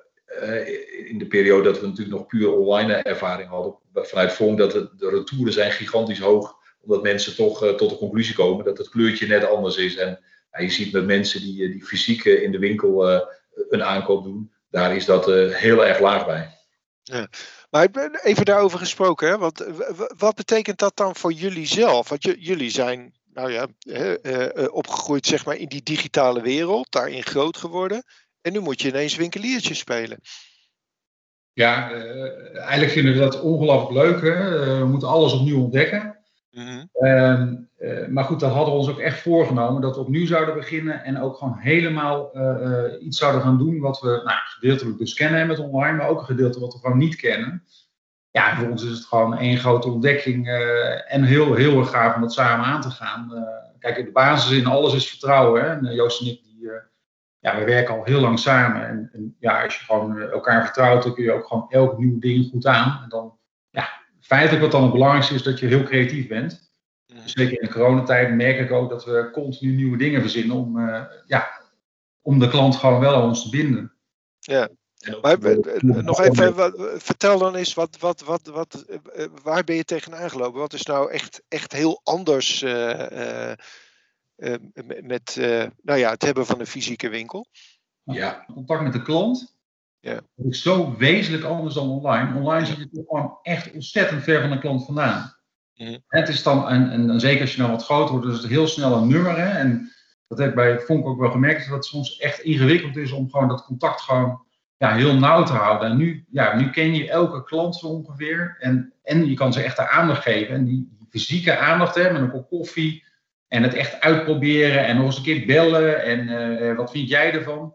in 1.06 1.18
de 1.18 1.26
periode 1.26 1.62
dat 1.62 1.80
we 1.80 1.86
natuurlijk 1.86 2.16
nog 2.16 2.26
puur 2.26 2.52
online 2.52 2.92
ervaring 2.94 3.48
hadden, 3.48 3.74
vanuit 3.92 4.32
Vonk, 4.32 4.58
dat 4.58 4.72
de, 4.72 4.90
retouren 4.98 5.52
zijn 5.52 5.72
gigantisch 5.72 6.18
hoog. 6.18 6.56
Omdat 6.80 7.02
mensen 7.02 7.36
toch 7.36 7.76
tot 7.76 7.90
de 7.90 7.96
conclusie 7.96 8.34
komen 8.34 8.64
dat 8.64 8.78
het 8.78 8.88
kleurtje 8.88 9.26
net 9.26 9.48
anders 9.48 9.76
is. 9.76 9.96
En 9.96 10.20
ja, 10.52 10.60
je 10.60 10.70
ziet 10.70 10.92
met 10.92 11.06
mensen 11.06 11.40
die, 11.40 11.70
die 11.70 11.84
fysiek 11.84 12.24
in 12.24 12.52
de 12.52 12.58
winkel 12.58 13.06
een 13.68 13.82
aankoop 13.82 14.24
doen, 14.24 14.52
daar 14.70 14.96
is 14.96 15.04
dat 15.04 15.26
heel 15.54 15.86
erg 15.86 16.00
laag 16.00 16.26
bij. 16.26 16.58
Ja. 17.02 17.28
Maar 17.72 17.88
even 18.22 18.44
daarover 18.44 18.78
gesproken, 18.78 19.28
hè? 19.28 19.38
Want 19.38 19.64
wat 20.16 20.34
betekent 20.34 20.78
dat 20.78 20.96
dan 20.96 21.16
voor 21.16 21.32
jullie 21.32 21.66
zelf? 21.66 22.08
Want 22.08 22.22
jullie 22.22 22.70
zijn 22.70 23.14
nou 23.32 23.52
ja, 23.52 23.66
uh, 24.22 24.74
opgegroeid 24.74 25.26
zeg 25.26 25.44
maar, 25.44 25.56
in 25.56 25.68
die 25.68 25.82
digitale 25.82 26.40
wereld, 26.40 26.92
daarin 26.92 27.22
groot 27.22 27.56
geworden. 27.56 28.04
En 28.40 28.52
nu 28.52 28.60
moet 28.60 28.82
je 28.82 28.88
ineens 28.88 29.16
winkeliertje 29.16 29.74
spelen. 29.74 30.18
Ja, 31.52 31.90
eigenlijk 32.54 32.92
vinden 32.92 33.12
we 33.12 33.18
dat 33.18 33.40
ongelooflijk 33.40 33.92
leuk. 33.92 34.20
Hè? 34.22 34.78
we 34.78 34.86
moeten 34.86 35.08
alles 35.08 35.32
opnieuw 35.32 35.62
ontdekken. 35.62 36.21
Mm 36.52 36.66
-hmm. 36.66 37.68
uh, 37.78 38.08
maar 38.08 38.24
goed, 38.24 38.40
dat 38.40 38.52
hadden 38.52 38.72
we 38.74 38.80
ons 38.80 38.90
ook 38.90 38.98
echt 38.98 39.20
voorgenomen 39.20 39.82
dat 39.82 39.94
we 39.94 40.00
opnieuw 40.00 40.26
zouden 40.26 40.54
beginnen 40.54 41.04
en 41.04 41.20
ook 41.20 41.36
gewoon 41.36 41.56
helemaal 41.58 42.36
uh, 42.36 43.06
iets 43.06 43.18
zouden 43.18 43.42
gaan 43.42 43.58
doen 43.58 43.80
wat 43.80 44.00
we 44.00 44.08
nou, 44.08 44.38
gedeeltelijk 44.44 44.98
dus 44.98 45.14
kennen 45.14 45.46
met 45.46 45.58
online, 45.58 45.96
maar 45.96 46.08
ook 46.08 46.18
een 46.18 46.24
gedeelte 46.24 46.60
wat 46.60 46.72
we 46.72 46.78
gewoon 46.78 46.98
niet 46.98 47.16
kennen. 47.16 47.62
Ja, 48.30 48.56
voor 48.56 48.68
ons 48.68 48.84
is 48.84 48.90
het 48.90 49.04
gewoon 49.04 49.38
één 49.38 49.56
grote 49.56 49.88
ontdekking 49.88 50.48
en 51.08 51.22
heel, 51.22 51.54
heel 51.54 51.78
erg 51.78 51.90
gaaf 51.90 52.14
om 52.14 52.20
dat 52.20 52.32
samen 52.32 52.66
aan 52.66 52.80
te 52.80 52.90
gaan. 52.90 53.46
kijk, 53.78 53.96
de 53.96 54.12
basis 54.12 54.58
in 54.58 54.66
alles 54.66 54.94
is 54.94 55.08
vertrouwen. 55.08 55.62
Hè? 55.62 55.68
En 55.68 55.94
Joost 55.94 56.20
en 56.20 56.26
ik, 56.26 56.40
ja, 57.42 57.58
we 57.58 57.64
werken 57.64 57.94
al 57.94 58.04
heel 58.04 58.20
lang 58.20 58.38
samen. 58.38 58.88
En, 58.88 59.10
en, 59.12 59.36
ja, 59.38 59.62
als 59.62 59.78
je 59.78 59.84
gewoon 59.84 60.20
elkaar 60.20 60.64
vertrouwt, 60.64 61.02
dan 61.02 61.14
kun 61.14 61.24
je 61.24 61.32
ook 61.32 61.46
gewoon 61.46 61.66
elk 61.68 61.98
nieuw 61.98 62.18
ding 62.18 62.50
goed 62.50 62.66
aan. 62.66 63.00
En 63.02 63.08
dan, 63.08 63.38
ja, 63.70 63.88
feitelijk 64.22 64.62
wat 64.62 64.70
dan 64.70 64.82
het 64.82 64.92
belangrijkste 64.92 65.34
is, 65.34 65.42
dat 65.42 65.58
je 65.58 65.66
heel 65.66 65.82
creatief 65.82 66.28
bent. 66.28 66.70
Mhm. 67.06 67.28
Zeker 67.28 67.60
in 67.60 67.66
de 67.66 67.72
coronatijd 67.72 68.34
merk 68.34 68.58
ik 68.58 68.70
ook 68.70 68.90
dat 68.90 69.04
we 69.04 69.30
continu 69.32 69.74
nieuwe 69.74 69.96
dingen 69.96 70.20
verzinnen 70.20 70.56
om, 70.56 70.78
uh, 70.78 71.02
ja, 71.26 71.50
om 72.20 72.38
de 72.38 72.48
klant 72.48 72.76
gewoon 72.76 73.00
wel 73.00 73.14
aan 73.14 73.28
ons 73.28 73.42
te 73.42 73.50
binden. 73.50 73.92
Ja, 74.38 74.68
maar, 75.22 75.38
nog 75.80 76.20
even, 76.20 77.00
vertel 77.00 77.38
dan 77.38 77.54
eens, 77.54 77.74
wat, 77.74 77.98
wat, 77.98 78.20
wat, 78.20 78.46
wat, 78.46 78.74
eh, 78.74 79.26
waar 79.42 79.64
ben 79.64 79.76
je 79.76 79.84
tegenaan 79.84 80.30
gelopen? 80.30 80.60
Wat 80.60 80.72
is 80.72 80.82
nou 80.82 81.10
echt, 81.10 81.42
echt 81.48 81.72
heel 81.72 82.00
anders 82.02 82.62
uh, 82.62 83.52
uh, 84.36 84.54
met 85.02 85.36
nou 85.82 85.98
ja, 85.98 86.10
het 86.10 86.22
hebben 86.22 86.46
van 86.46 86.60
een 86.60 86.66
fysieke 86.66 87.08
winkel? 87.08 87.46
Ja, 88.02 88.44
contact 88.54 88.82
met 88.82 88.92
de 88.92 89.02
klant 89.02 89.56
ja. 90.02 90.14
Dat 90.14 90.52
is 90.52 90.62
zo 90.62 90.96
wezenlijk 90.96 91.44
anders 91.44 91.74
dan 91.74 91.88
online. 91.88 92.38
Online 92.38 92.66
zit 92.66 92.76
je 92.76 92.88
toch 92.90 93.06
gewoon 93.08 93.38
echt 93.42 93.72
ontzettend 93.72 94.22
ver 94.22 94.40
van 94.40 94.50
de 94.50 94.58
klant 94.58 94.84
vandaan. 94.84 95.36
Mhm. 95.74 95.98
Het 96.06 96.28
is 96.28 96.42
dan, 96.42 96.68
en, 96.68 96.90
en, 96.90 97.20
zeker 97.20 97.40
als 97.40 97.52
je 97.52 97.58
nou 97.58 97.70
wat 97.70 97.84
groter 97.84 98.14
wordt, 98.14 98.26
is 98.26 98.42
het 98.42 98.50
heel 98.50 98.66
snel 98.66 98.96
een 98.96 99.08
nummer. 99.08 99.36
Hè? 99.36 99.58
En 99.58 99.92
dat 100.28 100.38
heb 100.38 100.48
ik 100.48 100.54
bij 100.54 100.80
Fonk 100.80 101.06
ook 101.06 101.20
wel 101.20 101.30
gemerkt, 101.30 101.64
dat 101.64 101.74
het 101.74 101.84
soms 101.84 102.18
echt 102.18 102.40
ingewikkeld 102.40 102.96
is 102.96 103.12
om 103.12 103.30
gewoon 103.30 103.48
dat 103.48 103.64
contact 103.64 104.00
gewoon 104.00 104.44
ja, 104.76 104.94
heel 104.94 105.14
nauw 105.14 105.44
te 105.44 105.52
houden. 105.52 105.90
En 105.90 105.96
nu, 105.96 106.24
ja, 106.30 106.56
nu 106.56 106.70
ken 106.70 106.94
je 106.94 107.10
elke 107.10 107.44
klant 107.44 107.76
zo 107.76 107.86
ongeveer. 107.86 108.56
En, 108.58 108.92
en 109.02 109.26
je 109.26 109.34
kan 109.34 109.52
ze 109.52 109.62
echt 109.62 109.76
de 109.76 109.88
aandacht 109.88 110.22
geven. 110.22 110.54
En 110.54 110.64
die, 110.64 110.96
fysieke 111.12 111.56
aandacht 111.56 111.94
hè, 111.94 112.12
met 112.12 112.20
een 112.20 112.30
kop 112.30 112.48
koffie. 112.48 113.04
En 113.48 113.62
het 113.62 113.74
echt 113.74 114.00
uitproberen 114.00 114.86
en 114.86 114.96
nog 114.96 115.06
eens 115.06 115.16
een 115.16 115.22
keer 115.22 115.46
bellen. 115.46 116.04
En 116.04 116.28
uh, 116.28 116.76
wat 116.76 116.90
vind 116.90 117.08
jij 117.08 117.32
ervan? 117.32 117.74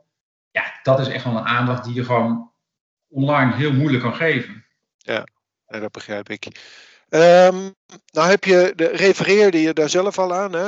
Ja, 0.57 0.80
dat 0.83 1.00
is 1.00 1.07
echt 1.07 1.24
wel 1.24 1.38
een 1.38 1.46
aandacht 1.46 1.84
die 1.84 1.93
je 1.93 2.03
gewoon 2.03 2.51
online 3.10 3.55
heel 3.55 3.74
moeilijk 3.74 4.03
kan 4.03 4.15
geven. 4.15 4.65
Ja, 4.98 5.27
dat 5.65 5.91
begrijp 5.91 6.29
ik. 6.29 6.46
Um, 7.10 7.75
nou 8.12 8.29
heb 8.29 8.43
je, 8.43 8.74
de, 8.75 8.88
refereerde 8.88 9.62
je 9.62 9.74
daar 9.74 9.89
zelf 9.89 10.20
al 10.20 10.34
aan. 10.34 10.53
Hè? 10.53 10.67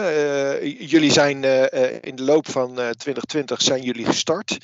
Uh, 0.62 0.90
jullie 0.90 1.12
zijn 1.12 1.44
uh, 1.44 1.64
in 2.02 2.16
de 2.16 2.24
loop 2.24 2.50
van 2.50 2.74
2020 2.74 3.62
zijn 3.62 3.82
jullie 3.82 4.06
gestart. 4.06 4.58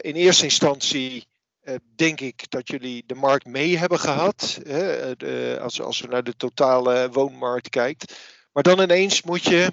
In 0.00 0.14
eerste 0.14 0.44
instantie 0.44 1.26
denk 1.96 2.20
ik 2.20 2.50
dat 2.50 2.68
jullie 2.68 3.02
de 3.06 3.14
markt 3.14 3.46
mee 3.46 3.78
hebben 3.78 3.98
gehad. 3.98 4.60
De, 4.62 5.58
als, 5.62 5.80
als 5.80 6.00
we 6.00 6.08
naar 6.08 6.24
de 6.24 6.36
totale 6.36 7.08
woonmarkt 7.10 7.68
kijkt. 7.68 8.14
Maar 8.52 8.62
dan 8.62 8.80
ineens 8.80 9.22
moet 9.22 9.42
je 9.42 9.72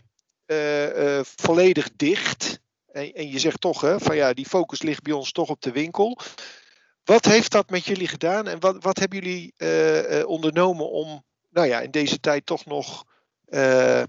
volledig 1.35 1.89
dicht. 1.95 2.59
En, 2.95 3.13
en 3.13 3.31
je 3.31 3.39
zegt 3.39 3.61
toch, 3.61 3.81
hè, 3.81 3.99
van 3.99 4.15
ja, 4.15 4.33
die 4.33 4.45
focus 4.45 4.81
ligt 4.81 5.03
bij 5.03 5.13
ons 5.13 5.31
toch 5.31 5.49
op 5.49 5.61
de 5.61 5.71
winkel. 5.71 6.19
Wat 7.03 7.25
heeft 7.25 7.51
dat 7.51 7.69
met 7.69 7.85
jullie 7.85 8.07
gedaan 8.07 8.47
en 8.47 8.59
wat, 8.59 8.83
wat 8.83 8.99
hebben 8.99 9.19
jullie 9.19 9.53
uh, 9.57 10.27
ondernomen 10.27 10.89
om 10.89 11.23
nou 11.49 11.67
ja, 11.67 11.81
in 11.81 11.91
deze 11.91 12.19
tijd 12.19 12.45
toch 12.45 12.65
nog 12.65 13.05
uh, 13.49 14.03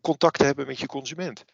contact 0.00 0.38
te 0.38 0.44
hebben 0.44 0.66
met 0.66 0.80
je 0.80 0.86
consument? 0.86 1.44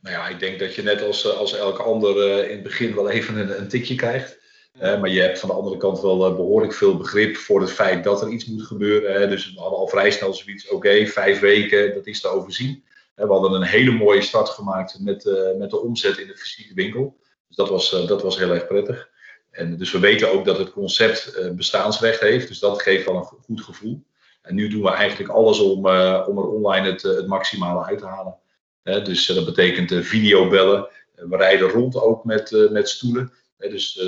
Nou 0.00 0.14
ja, 0.16 0.28
ik 0.28 0.38
denk 0.38 0.58
dat 0.58 0.74
je 0.74 0.82
net 0.82 1.02
als, 1.02 1.34
als 1.34 1.56
elke 1.56 1.82
ander 1.82 2.44
in 2.44 2.54
het 2.54 2.62
begin 2.62 2.94
wel 2.94 3.10
even 3.10 3.36
een, 3.36 3.58
een 3.58 3.68
tikje 3.68 3.94
krijgt. 3.94 4.38
maar 4.72 5.08
je 5.08 5.20
hebt 5.20 5.38
van 5.38 5.48
de 5.48 5.54
andere 5.54 5.76
kant 5.76 6.00
wel 6.00 6.34
behoorlijk 6.34 6.74
veel 6.74 6.96
begrip 6.96 7.36
voor 7.36 7.60
het 7.60 7.72
feit 7.72 8.04
dat 8.04 8.22
er 8.22 8.28
iets 8.28 8.46
moet 8.46 8.66
gebeuren. 8.66 9.30
dus 9.30 9.52
we 9.54 9.60
hadden 9.60 9.78
al 9.78 9.88
vrij 9.88 10.10
snel 10.10 10.34
zoiets, 10.34 10.68
oké, 10.68 11.06
vijf 11.06 11.40
weken, 11.40 11.94
dat 11.94 12.06
is 12.06 12.20
te 12.20 12.28
overzien. 12.28 12.86
We 13.26 13.32
hadden 13.32 13.52
een 13.52 13.62
hele 13.62 13.90
mooie 13.90 14.22
start 14.22 14.48
gemaakt 14.48 14.98
met, 15.00 15.24
uh, 15.24 15.56
met 15.56 15.70
de 15.70 15.80
omzet 15.80 16.18
in 16.18 16.26
de 16.26 16.36
fysieke 16.36 16.74
winkel. 16.74 17.16
Dus 17.46 17.56
dat 17.56 17.68
was, 17.68 17.92
uh, 17.92 18.06
dat 18.06 18.22
was 18.22 18.38
heel 18.38 18.50
erg 18.50 18.66
prettig. 18.66 19.08
En 19.50 19.76
dus 19.76 19.92
we 19.92 19.98
weten 19.98 20.32
ook 20.32 20.44
dat 20.44 20.58
het 20.58 20.72
concept 20.72 21.34
uh, 21.38 21.50
bestaansrecht 21.50 22.20
heeft. 22.20 22.48
Dus 22.48 22.58
dat 22.58 22.82
geeft 22.82 23.06
wel 23.06 23.16
een 23.16 23.24
goed 23.24 23.60
gevoel. 23.60 24.02
En 24.42 24.54
nu 24.54 24.68
doen 24.68 24.82
we 24.82 24.90
eigenlijk 24.90 25.30
alles 25.30 25.60
om, 25.60 25.78
om 26.26 26.38
er 26.38 26.48
online 26.48 26.90
het, 26.90 27.02
het 27.02 27.26
maximale 27.26 27.84
uit 27.84 27.98
te 27.98 28.06
halen. 28.06 28.36
dus 28.82 29.26
dat 29.26 29.44
betekent 29.44 30.06
videobellen. 30.06 30.88
we 31.14 31.36
rijden 31.36 31.68
rond 31.68 32.00
ook 32.00 32.24
met, 32.24 32.68
met 32.70 32.88
stoelen. 32.88 33.32
dus 33.58 34.00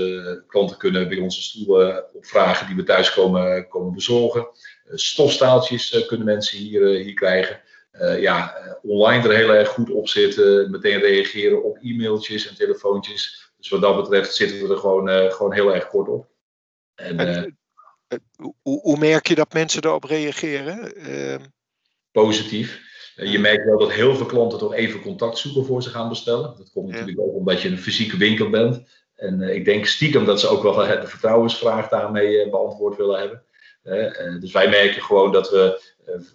klanten 0.47 0.77
kunnen 0.77 1.09
bij 1.09 1.19
onze 1.19 1.43
stoelen 1.43 2.05
opvragen 2.15 2.67
die 2.67 2.77
we 2.77 2.83
thuis 2.83 3.13
komen, 3.13 3.69
komen 3.69 3.95
bezorgen. 3.95 4.49
stofstaaltjes 4.95 6.05
kunnen 6.07 6.27
mensen 6.27 6.59
hier, 6.59 6.87
hier 6.87 7.15
krijgen. 7.15 7.61
Uh, 7.93 8.21
ja, 8.21 8.57
eh, 8.57 8.73
online 8.83 9.29
er 9.29 9.37
heel 9.37 9.55
erg 9.55 9.69
goed 9.69 9.91
op 9.91 10.09
zitten. 10.09 10.71
Meteen 10.71 11.01
reageren 11.01 11.65
op 11.65 11.79
e-mailtjes 11.81 12.49
en 12.49 12.55
telefoontjes. 12.55 13.53
Dus 13.57 13.69
wat 13.69 13.81
dat 13.81 13.97
betreft 13.97 14.35
zitten 14.35 14.63
we 14.63 14.75
er 14.75 14.81
gewoon, 14.81 15.09
uh, 15.09 15.33
gewoon 15.33 15.53
heel 15.53 15.75
erg 15.75 15.89
kort 15.89 16.09
op. 16.09 16.29
En, 16.95 17.59
hoe, 18.37 18.81
hoe, 18.81 18.99
merk 18.99 19.27
je 19.27 19.35
dat 19.35 19.53
mensen 19.53 19.83
daarop 19.83 20.05
reageren? 20.05 20.95
Ehm, 20.95 21.45
Positief. 22.13 22.81
Je 23.15 23.39
merkt 23.39 23.65
wel 23.65 23.79
dat 23.79 23.93
heel 23.93 24.17
veel 24.17 24.27
klanten 24.27 24.59
toch 24.59 24.75
even 24.75 25.01
contact 25.01 25.39
zoeken 25.39 25.65
voor 25.65 25.83
ze 25.83 25.91
gaan 25.91 26.09
bestellen. 26.09 26.55
Dat 26.57 26.71
komt 26.73 26.91
natuurlijk 26.91 27.21
ook 27.21 27.35
omdat 27.35 27.63
je 27.63 27.69
een 27.69 27.79
fysieke 27.79 28.17
winkel 28.17 28.51
bent. 28.51 28.89
En 29.15 29.41
ik 29.41 29.65
denk 29.65 29.87
stiekem 29.87 30.25
dat 30.25 30.41
ze 30.41 30.49
ook 30.49 30.63
wel 30.63 30.75
de 30.75 31.07
vertrouwensvraag 31.07 31.89
daarmee 31.89 32.51
beantwoord 32.51 32.97
willen 32.97 33.19
hebben. 33.19 33.45
Dus 34.41 34.53
wij 34.53 34.69
merken 34.69 35.03
gewoon 35.03 35.33
dat 35.33 35.51
we 35.51 35.83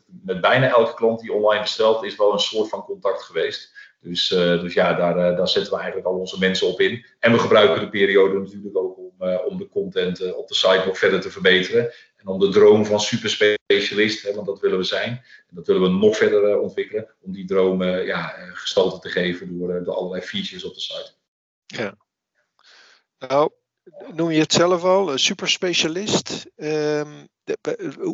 met 0.05 0.41
bijna 0.41 0.69
elke 0.69 0.93
klant 0.93 1.19
die 1.19 1.33
online 1.33 1.61
bestelt, 1.61 2.03
is 2.03 2.15
wel 2.15 2.33
een 2.33 2.39
soort 2.39 2.69
van 2.69 2.83
contact 2.83 3.23
geweest. 3.23 3.73
Dus, 3.99 4.31
uh, 4.31 4.61
dus 4.61 4.73
ja, 4.73 4.93
daar, 4.93 5.17
uh, 5.17 5.37
daar 5.37 5.47
zetten 5.47 5.73
we 5.73 5.77
eigenlijk 5.77 6.07
al 6.07 6.19
onze 6.19 6.39
mensen 6.39 6.67
op 6.67 6.79
in. 6.79 7.05
En 7.19 7.31
we 7.31 7.39
gebruiken 7.39 7.79
de 7.79 7.89
periode 7.89 8.39
natuurlijk 8.39 8.77
ook 8.77 8.97
om, 8.97 9.13
om 9.45 9.57
de 9.57 9.69
content 9.69 10.33
op 10.33 10.47
de 10.47 10.55
site 10.55 10.83
nog 10.85 10.97
verder 10.97 11.21
te 11.21 11.31
verbeteren. 11.31 11.93
En 12.15 12.27
om 12.27 12.39
de 12.39 12.49
droom 12.49 12.85
van 12.85 12.99
superspecialist, 12.99 14.23
hè, 14.23 14.33
want 14.33 14.47
dat 14.47 14.59
willen 14.59 14.77
we 14.77 14.83
zijn, 14.83 15.09
en 15.47 15.55
dat 15.55 15.67
willen 15.67 15.81
we 15.81 15.89
nog 15.89 16.17
verder 16.17 16.59
ontwikkelen, 16.59 17.15
om 17.21 17.31
die 17.31 17.45
droom 17.45 17.83
ja, 17.83 18.27
gestalte 18.53 18.99
te 18.99 19.09
geven 19.09 19.57
door, 19.57 19.83
door 19.83 19.95
allerlei 19.95 20.21
features 20.21 20.63
op 20.63 20.73
de 20.73 20.79
site. 20.79 21.11
Ja. 21.65 21.97
Nou, 23.17 23.51
noem 24.13 24.31
je 24.31 24.39
het 24.39 24.53
zelf 24.53 24.83
al, 24.83 25.11
een 25.11 25.19
superspecialist. 25.19 26.45
Um, 26.55 27.27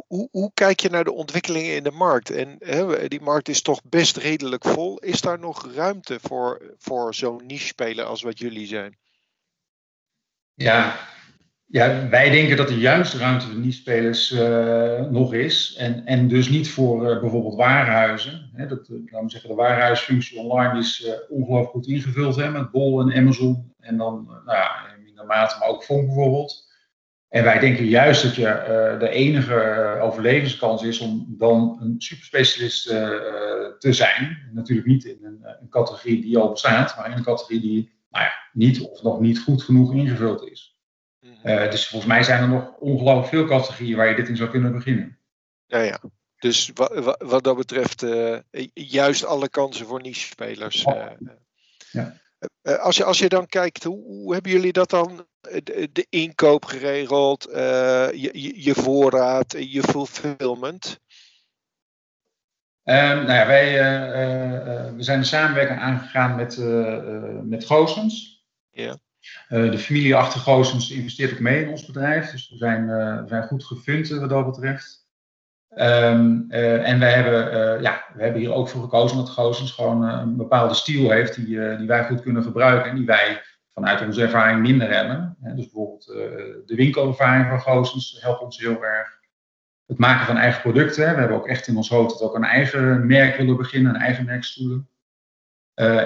hoe, 0.08 0.52
kijk 0.54 0.80
je 0.80 0.90
naar 0.90 1.04
de 1.04 1.14
ontwikkelingen 1.14 1.76
in 1.76 1.84
de 1.84 1.92
markt? 1.92 2.30
En 2.30 2.58
die 3.08 3.22
markt 3.22 3.50
is 3.50 3.62
toch 3.62 3.82
best 3.84 4.18
redelijk 4.18 4.64
vol. 4.64 4.98
Is 5.00 5.22
daar 5.22 5.40
nog 5.40 5.74
ruimte 5.76 6.20
voor, 6.22 6.76
voor 6.78 7.16
zo'n 7.16 7.46
niche-speler 7.46 8.06
als 8.06 8.22
wat 8.22 8.40
jullie 8.40 8.68
zijn? 8.68 8.98
Ja, 10.54 11.00
ja, 11.72 12.10
wij 12.10 12.30
denken 12.30 12.58
dat 12.58 12.70
er 12.70 12.78
juist 12.78 13.14
ruimte 13.14 13.46
voor 13.46 13.56
niche-spelers 13.56 14.32
uh, 14.32 15.02
nog 15.02 15.34
is. 15.34 15.76
En, 15.78 16.06
en 16.06 16.28
dus 16.28 16.50
niet 16.50 16.70
voor 16.70 17.12
uh, 17.12 17.20
bijvoorbeeld 17.20 17.56
warenhuizen. 17.56 18.52
Dat, 18.58 18.90
uh, 18.90 19.00
laten 19.06 19.24
we 19.24 19.32
zeggen, 19.32 19.50
de 19.50 19.56
warenhuisfunctie 19.56 20.40
online 20.40 20.80
is 20.80 21.12
ongelooflijk 21.30 21.72
goed 21.72 21.88
ingevuld 21.88 22.52
met 22.52 22.72
Bol 22.72 23.02
en 23.02 23.14
Amazon. 23.14 23.74
En 23.80 23.98
dan, 23.98 24.26
nou 24.46 24.58
ja, 24.58 24.91
mate, 25.26 25.56
maar 25.60 25.68
ook 25.68 25.84
Fonk 25.84 26.06
bijvoorbeeld. 26.06 26.70
En 27.32 27.44
wij 27.44 27.60
denken 27.60 27.86
juist 27.86 28.24
dat 28.24 28.36
je 28.36 28.42
uh, 28.42 29.00
de 29.00 29.10
enige 29.10 29.54
uh, 29.98 30.04
overlevingskans 30.04 30.84
is 30.84 31.00
om 31.00 31.26
dan 31.38 31.78
een 31.82 31.96
superspecialist 31.98 32.92
uh, 32.92 32.94
te 33.80 33.94
zijn. 33.94 34.50
Natuurlijk 34.54 34.88
niet 34.88 35.04
in 35.04 35.18
een, 35.22 35.40
een, 35.62 35.70
categorie 35.70 36.22
die 36.22 36.38
al 36.38 36.52
bestaat, 36.52 36.98
maar 36.98 37.12
in 37.12 37.18
een 37.18 37.24
categorie 37.24 37.62
die 37.62 37.92
nou 38.10 38.24
ja, 38.26 38.32
niet 38.54 38.82
of 38.82 39.02
nog 39.02 39.20
niet 39.20 39.40
goed 39.40 39.64
genoeg 39.64 39.94
ingevuld 39.94 40.52
is. 40.52 40.80
Mhm. 41.20 41.70
dus 41.70 41.88
volgens 41.88 42.12
mij 42.12 42.24
zijn 42.24 42.42
er 42.42 42.48
nog 42.48 42.76
ongelooflijk 42.80 43.28
veel 43.28 43.46
categorieën 43.46 43.98
waar 43.98 44.10
je 44.10 44.16
dit 44.16 44.28
in 44.28 44.36
zou 44.36 44.50
kunnen 44.50 44.72
beginnen. 44.72 45.18
Ja, 45.66 45.80
ja. 45.80 46.00
Dus 46.40 46.72
wat, 46.74 47.16
wat 47.18 47.44
dat 47.44 47.58
betreft 47.58 48.06
juist 48.74 49.26
alle 49.26 49.50
kansen 49.50 49.86
voor 49.86 50.02
niche-spelers. 50.02 50.86
Ja. 51.92 52.21
Als, 52.80 52.98
je, 52.98 53.04
als 53.04 53.20
je 53.20 53.30
dan 53.30 53.46
kijkt, 53.46 53.84
hoe, 53.84 54.04
hoe 54.04 54.34
hebben 54.34 54.52
jullie 54.52 54.72
dat 54.72 54.90
dan 54.90 55.26
de, 55.42 55.90
de 55.92 56.06
inkoop 56.10 56.66
geregeld, 56.66 57.50
uh, 57.50 57.56
je, 58.12 58.64
je, 58.64 58.76
voorraad, 58.76 59.56
je 59.58 59.82
fulfillment? 59.82 61.00
Um, 62.84 62.96
nou 62.96 63.32
ja, 63.32 63.48
wij 63.48 63.74
uh, 63.74 64.96
we 64.96 65.04
zijn 65.04 65.20
de 65.20 65.26
samenwerking 65.26 65.80
aangegaan 65.80 66.36
met, 66.36 66.58
met 67.50 67.66
Goosens. 67.66 68.46
Ja. 68.70 68.98
de 69.50 69.80
familie 69.80 70.16
achter 70.16 70.40
Goosens 70.40 70.92
investeert 70.92 71.34
ook 71.34 71.40
mee 71.40 71.64
in 71.64 71.70
ons 71.70 71.86
bedrijf. 71.86 72.32
Dus 72.32 72.50
we 72.50 72.58
zijn, 72.58 72.88
we 73.22 73.28
zijn 73.28 73.44
goed 73.44 73.66
gefund 73.66 74.10
wat 74.10 74.30
dat 74.30 74.46
betreft. 74.46 75.01
Um, 75.78 76.46
en 76.50 77.00
wij 77.00 77.12
hebben, 77.12 77.82
ja, 77.82 78.04
we 78.14 78.24
hebben 78.24 78.42
hier 78.42 78.54
ook 78.54 78.70
voor 78.70 78.82
gekozen 78.82 79.18
dat 79.18 79.30
Goosens 79.30 79.72
gewoon 79.72 80.04
een 80.04 80.36
bepaalde 80.36 80.74
stijl 80.74 81.12
heeft 81.12 81.36
die, 81.36 81.78
die 81.78 81.88
wij 81.88 82.06
goed 82.06 82.22
kunnen 82.22 82.44
gebruiken 82.44 82.90
en 82.90 82.96
die 82.96 83.06
wij 83.06 83.42
vanuit 83.74 84.02
onze 84.02 84.22
ervaring 84.22 84.62
minder 84.62 84.94
hebben. 84.96 85.38
Dus 85.40 85.54
bijvoorbeeld 85.66 86.06
de 86.66 86.76
winkelervaring 86.76 87.48
van 87.48 87.62
Goosens 87.62 88.18
helpt 88.22 88.42
ons 88.42 88.60
heel 88.60 88.84
erg. 88.84 89.20
Het 89.86 89.98
maken 89.98 90.26
van 90.26 90.38
eigen 90.38 90.62
producten. 90.62 91.14
We 91.14 91.20
hebben 91.20 91.38
ook 91.38 91.48
echt 91.48 91.68
in 91.68 91.78
ons 91.78 91.90
hoofd 91.90 92.10
dat 92.10 92.20
we 92.20 92.26
ook 92.26 92.36
een 92.36 92.44
eigen 92.44 93.08
merk 93.08 93.36
willen 93.36 93.58
beginnen, 93.58 93.96
een 93.96 94.02
eigen 94.02 94.26
merkstoelen. 94.26 94.90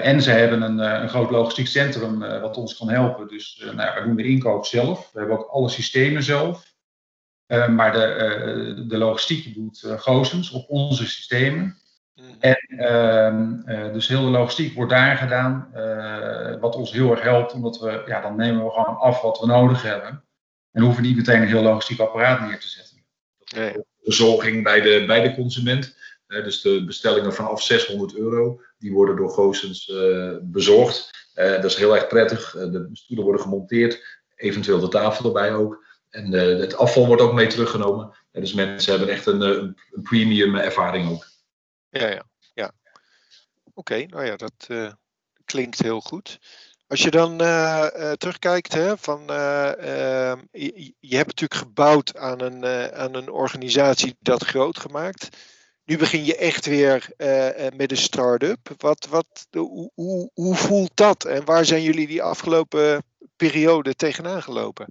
En 0.02 0.22
ze 0.22 0.30
hebben 0.30 0.62
een, 0.62 0.78
een 0.78 1.08
groot 1.08 1.30
logistiek 1.30 1.66
centrum 1.66 2.18
wat 2.18 2.56
ons 2.56 2.76
kan 2.76 2.88
helpen. 2.88 3.28
Dus 3.28 3.70
nou, 3.74 3.94
we 3.94 4.06
doen 4.06 4.16
de 4.16 4.28
inkoop 4.28 4.66
zelf. 4.66 5.10
We 5.12 5.18
hebben 5.18 5.38
ook 5.38 5.48
alle 5.50 5.68
systemen 5.68 6.22
zelf. 6.22 6.74
Maar 7.46 7.92
de, 7.92 8.84
de 8.88 8.98
logistiek 8.98 9.54
doet 9.54 9.84
Goosens 9.96 10.50
op 10.50 10.68
onze 10.68 11.06
systemen. 11.08 11.76
Mhm. 12.14 12.26
En 12.40 13.62
uh, 13.68 13.92
dus 13.92 14.08
heel 14.08 14.24
de 14.24 14.30
logistiek 14.30 14.74
wordt 14.74 14.90
daar 14.90 15.16
gedaan, 15.16 15.70
wat 16.60 16.76
ons 16.76 16.92
heel 16.92 17.10
erg 17.10 17.22
helpt, 17.22 17.52
omdat 17.52 17.78
we, 17.78 18.02
ja, 18.06 18.20
dan 18.20 18.36
nemen 18.36 18.64
we 18.64 18.70
gewoon 18.70 18.98
af 18.98 19.20
wat 19.22 19.40
we 19.40 19.46
nodig 19.46 19.82
hebben. 19.82 20.24
En 20.72 20.82
hoeven 20.82 21.02
niet 21.02 21.16
meteen 21.16 21.42
een 21.42 21.48
heel 21.48 21.62
logistiek 21.62 22.00
apparaat 22.00 22.40
neer 22.40 22.60
te 22.60 22.68
zetten. 22.68 23.04
Nee. 23.54 23.74
Verzorging 24.02 24.62
bij 24.64 24.80
de, 24.80 25.04
bij 25.06 25.22
de 25.22 25.34
consument, 25.34 25.96
uh, 26.28 26.44
dus 26.44 26.60
de 26.60 26.84
bestellingen 26.84 27.34
vanaf 27.34 27.62
600 27.62 28.16
euro, 28.16 28.60
die 28.78 28.92
worden 28.92 29.16
door 29.16 29.30
Goosens 29.30 29.92
bezorgd. 30.42 31.10
dat 31.34 31.64
is 31.64 31.76
heel 31.76 31.94
erg 31.94 32.06
prettig. 32.06 32.50
de 32.50 32.88
stoelen 32.92 33.24
worden 33.24 33.42
gemonteerd, 33.42 34.20
eventueel 34.36 34.80
de 34.80 34.88
tafel 34.88 35.24
erbij 35.24 35.54
ook. 35.54 35.85
En 36.10 36.32
het 36.32 36.76
afval 36.76 37.06
wordt 37.06 37.22
ook 37.22 37.32
mee 37.32 37.46
teruggenomen. 37.46 38.16
dus 38.32 38.52
mensen 38.52 38.90
hebben 38.90 39.14
echt 39.14 39.26
een, 39.26 39.40
een 39.40 39.76
premium 40.02 40.56
ervaring 40.56 41.10
ook. 41.10 41.26
Ja, 41.90 42.08
ja. 42.08 42.22
ja. 42.54 42.72
Oké, 43.74 44.06
nou 44.06 44.24
ja, 44.24 44.36
dat 44.36 44.66
uh, 44.68 44.92
klinkt 45.44 45.82
heel 45.82 46.00
goed. 46.00 46.38
Als 46.88 47.02
je 47.02 47.10
dan 47.10 47.38
terugkijkt, 48.16 48.72
hè, 48.72 48.96
van, 48.98 49.30
ehm, 49.30 50.38
je, 50.50 50.94
je, 50.98 51.16
hebt 51.16 51.26
natuurlijk 51.26 51.60
gebouwd 51.60 52.16
aan 52.16 52.40
een, 52.40 52.64
aan 52.94 53.14
een 53.14 53.30
organisatie 53.30 54.16
dat 54.20 54.44
groot 54.44 54.78
gemaakt. 54.78 55.28
Nu 55.84 55.96
begin 55.96 56.24
je 56.24 56.36
echt 56.36 56.66
weer 56.66 57.08
met 57.76 57.90
een 57.90 57.96
start-up. 57.96 58.70
Wat, 58.76 59.06
wat, 59.10 59.46
hoe, 59.50 59.90
hoe, 59.94 60.30
hoe 60.34 60.54
voelt 60.54 60.90
dat 60.94 61.24
en 61.24 61.44
waar 61.44 61.64
zijn 61.64 61.82
jullie 61.82 62.06
die 62.06 62.22
afgelopen 62.22 63.04
periode 63.36 63.94
tegenaan 63.94 64.42
gelopen? 64.42 64.86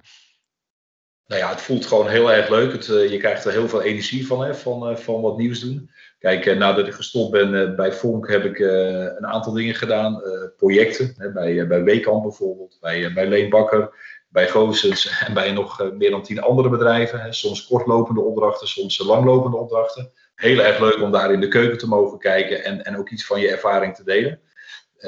Nou 1.27 1.41
ja, 1.41 1.50
het 1.50 1.62
voelt 1.62 1.86
gewoon 1.86 2.10
heel 2.10 2.32
erg 2.32 2.50
leuk. 2.50 2.72
Het, 2.72 2.86
je 2.86 3.17
krijgt 3.17 3.46
er 3.46 3.51
heel 3.51 3.67
veel 3.67 3.82
energie 3.82 4.27
van, 4.27 4.46
hè, 4.46 4.55
van, 4.55 4.98
van 4.98 5.22
wat 5.22 5.38
nieuws 5.38 5.60
doen. 5.60 5.89
Kijk, 6.20 6.46
eh, 6.46 6.58
nadat 6.58 6.88
ik 6.88 6.94
gestopt 6.94 7.32
ben 7.32 7.62
eh, 7.62 7.75
bij 7.75 7.94
Fonk 7.94 8.29
heb 8.29 8.46
ik 8.46 8.60
eh, 8.60 9.03
een 9.03 9.25
aantal 9.25 9.53
dingen 9.53 9.75
gedaan. 9.75 10.22
projecten, 10.58 11.32
bij, 11.34 11.67
bij 11.67 11.84
Weekamp 11.84 12.24
bijvoorbeeld, 12.24 12.77
bij, 12.82 13.13
bij 13.13 13.27
Leen 13.27 13.50
Bakker, 13.50 13.89
bij 14.29 14.48
Goosens 14.48 15.10
en 15.27 15.34
bij 15.34 15.51
nog 15.51 15.91
meer 15.98 16.12
dan 16.12 16.24
tien 16.24 16.41
andere 16.41 16.70
bedrijven. 16.70 17.34
Soms 17.34 17.67
kortlopende 17.67 18.22
opdrachten, 18.22 18.67
soms 18.67 18.98
langlopende 18.98 19.58
opdrachten. 19.58 20.12
Heel 20.36 20.60
erg 20.60 20.79
leuk 20.79 21.01
om 21.01 21.12
daar 21.12 21.34
in 21.34 21.39
de 21.39 21.48
keuken 21.48 21.77
te 21.77 21.88
mogen 21.88 22.20
kijken 22.20 22.63
en, 22.63 22.86
en 22.86 22.98
ook 22.98 23.10
iets 23.10 23.25
van 23.25 23.39
je 23.39 23.50
ervaring 23.50 23.96
te 23.96 24.03
delen. 24.03 24.39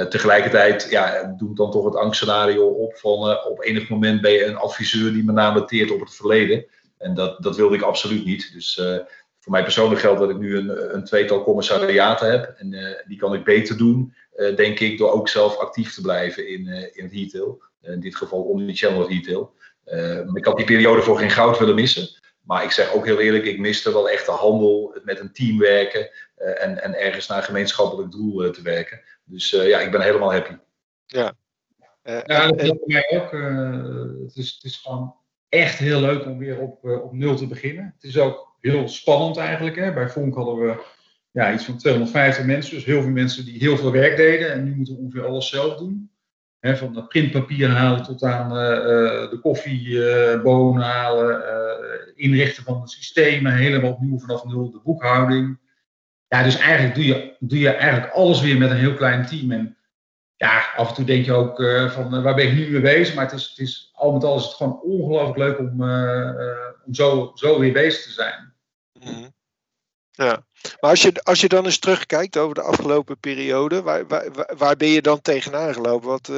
Tegelijkertijd 0.09 0.87
ja, 0.89 1.35
doet 1.37 1.57
dan 1.57 1.71
toch 1.71 1.85
het 1.85 1.95
angstscenario 1.95 2.67
op 2.67 2.97
van 2.97 3.45
op 3.45 3.63
enig 3.63 3.89
moment 3.89 4.21
ben 4.21 4.31
je 4.31 4.45
een 4.45 4.57
adviseur 4.57 5.13
die 5.13 5.23
met 5.23 5.35
name 5.35 5.65
teert 5.65 5.91
op 5.91 5.99
het 5.99 6.15
verleden. 6.15 6.65
En 6.97 7.13
dat, 7.13 7.43
dat 7.43 7.55
wilde 7.55 7.75
ik 7.75 7.81
absoluut 7.81 8.25
niet. 8.25 8.53
Dus 8.53 8.75
voor 9.39 9.51
mij 9.51 9.63
persoonlijk 9.63 10.01
geldt 10.01 10.19
dat 10.19 10.29
ik 10.29 10.37
nu 10.37 10.57
een, 10.57 10.95
een 10.95 11.03
tweetal 11.03 11.43
commissariaten 11.43 12.31
heb. 12.31 12.55
En 12.57 12.97
die 13.07 13.17
kan 13.17 13.33
ik 13.33 13.43
beter 13.43 13.77
doen, 13.77 14.13
denk 14.55 14.79
ik, 14.79 14.97
door 14.97 15.11
ook 15.11 15.29
zelf 15.29 15.57
actief 15.57 15.93
te 15.93 16.01
blijven 16.01 16.47
in, 16.47 16.67
in 16.93 17.03
het 17.03 17.13
retail. 17.13 17.61
in 17.81 17.99
dit 17.99 18.15
geval 18.15 18.41
omnichannel 18.41 19.07
retail. 19.07 19.53
ik 20.33 20.45
had 20.45 20.57
die 20.57 20.65
periode 20.65 21.01
voor 21.01 21.17
geen 21.17 21.31
goud 21.31 21.59
willen 21.59 21.75
missen. 21.75 22.09
Maar 22.41 22.63
ik 22.63 22.71
zeg 22.71 22.93
ook 22.93 23.05
heel 23.05 23.19
eerlijk, 23.19 23.45
ik 23.45 23.59
miste 23.59 23.91
wel 23.91 24.09
echt 24.09 24.25
de 24.25 24.31
handel, 24.31 24.91
het 24.93 25.05
met 25.05 25.19
een 25.19 25.33
team 25.33 25.57
werken 25.57 26.09
en, 26.35 26.83
en 26.83 26.99
ergens 26.99 27.27
naar 27.27 27.37
een 27.37 27.43
gemeenschappelijk 27.43 28.11
doel 28.11 28.51
te 28.51 28.61
werken. 28.61 29.01
Dus 29.27 29.49
ja, 29.49 29.79
ik 29.79 29.91
ben 29.91 30.01
helemaal 30.01 30.33
happy. 30.33 30.55
Ja, 31.05 31.33
ja 32.03 32.47
dat 32.51 32.67
voor 32.67 32.79
mij 32.85 33.21
ook. 33.21 33.31
het, 34.21 34.35
is, 34.35 34.53
het 34.53 34.63
is 34.63 34.77
gewoon 34.77 35.15
echt 35.49 35.77
heel 35.77 35.99
leuk 35.99 36.25
om 36.25 36.37
weer 36.37 36.59
op, 36.59 36.83
op 36.83 37.13
nul 37.13 37.35
te 37.35 37.47
beginnen. 37.47 37.93
Het 37.95 38.03
is 38.03 38.17
ook 38.17 38.55
heel 38.61 38.87
spannend 38.87 39.37
eigenlijk. 39.37 39.75
Hè. 39.75 39.93
Bij 39.93 40.09
Vonk 40.09 40.35
hadden 40.35 40.55
we 40.55 40.83
ja, 41.31 41.53
iets 41.53 41.65
van 41.65 41.77
250 41.77 42.45
mensen, 42.45 42.75
dus 42.75 42.85
heel 42.85 43.01
veel 43.01 43.11
mensen 43.11 43.45
die 43.45 43.59
heel 43.59 43.77
veel 43.77 43.91
werk 43.91 44.17
deden. 44.17 44.51
En 44.51 44.63
nu 44.63 44.75
moeten 44.75 44.95
we 44.95 45.01
ongeveer 45.01 45.25
alles 45.25 45.49
zelf 45.49 45.77
doen. 45.77 46.11
He, 46.59 46.77
van 46.77 46.93
dat 46.93 47.09
printpapier 47.09 47.69
halen 47.69 48.03
tot 48.03 48.23
aan 48.23 48.51
uh, 48.51 49.29
de 49.29 49.39
koffiebonen 49.41 50.81
uh, 50.81 50.89
halen, 50.89 51.41
uh, 51.41 52.11
inrichten 52.15 52.63
van 52.63 52.81
de 52.81 52.89
systemen, 52.89 53.53
helemaal 53.53 53.91
opnieuw 53.91 54.19
vanaf 54.19 54.45
nul, 54.45 54.71
de 54.71 54.79
boekhouding. 54.83 55.59
Ja, 56.27 56.43
dus 56.43 56.57
eigenlijk 56.57 56.95
doe 56.95 57.05
je, 57.05 57.35
doe 57.39 57.59
je 57.59 57.69
eigenlijk 57.69 58.13
alles 58.13 58.41
weer 58.41 58.57
met 58.57 58.69
een 58.69 58.77
heel 58.77 58.93
klein 58.93 59.25
team. 59.25 59.51
En 59.51 59.77
ja, 60.35 60.73
af 60.75 60.89
en 60.89 60.95
toe 60.95 61.05
denk 61.05 61.25
je 61.25 61.33
ook 61.33 61.59
uh, 61.59 61.91
van 61.91 62.23
waar 62.23 62.35
ben 62.35 62.47
ik 62.47 62.53
nu 62.53 62.69
mee 62.69 62.81
bezig? 62.81 63.15
Maar 63.15 63.25
het 63.25 63.33
is, 63.33 63.49
het 63.49 63.57
is, 63.57 63.89
al 63.93 64.13
met 64.13 64.23
al 64.23 64.37
is 64.37 64.43
het 64.43 64.53
gewoon 64.53 64.81
ongelooflijk 64.81 65.37
leuk 65.37 65.59
om, 65.59 65.81
om 66.85 66.93
zo, 66.93 67.31
zo 67.35 67.59
weer 67.59 67.73
bezig 67.73 68.03
te 68.03 68.11
zijn. 68.11 68.53
Mhm. 68.99 69.27
Ja, 70.11 70.45
maar 70.79 70.89
als 70.89 71.01
je, 71.01 71.23
als 71.23 71.41
je 71.41 71.47
dan 71.47 71.65
eens 71.65 71.79
terugkijkt 71.79 72.37
over 72.37 72.55
de 72.55 72.61
afgelopen 72.61 73.19
periode, 73.19 73.81
waar, 73.81 74.07
waar, 74.07 74.55
waar 74.57 74.75
ben 74.75 74.87
je 74.87 75.01
dan 75.01 75.21
tegenaan 75.21 75.73
gelopen? 75.73 76.07
Wat, 76.07 76.29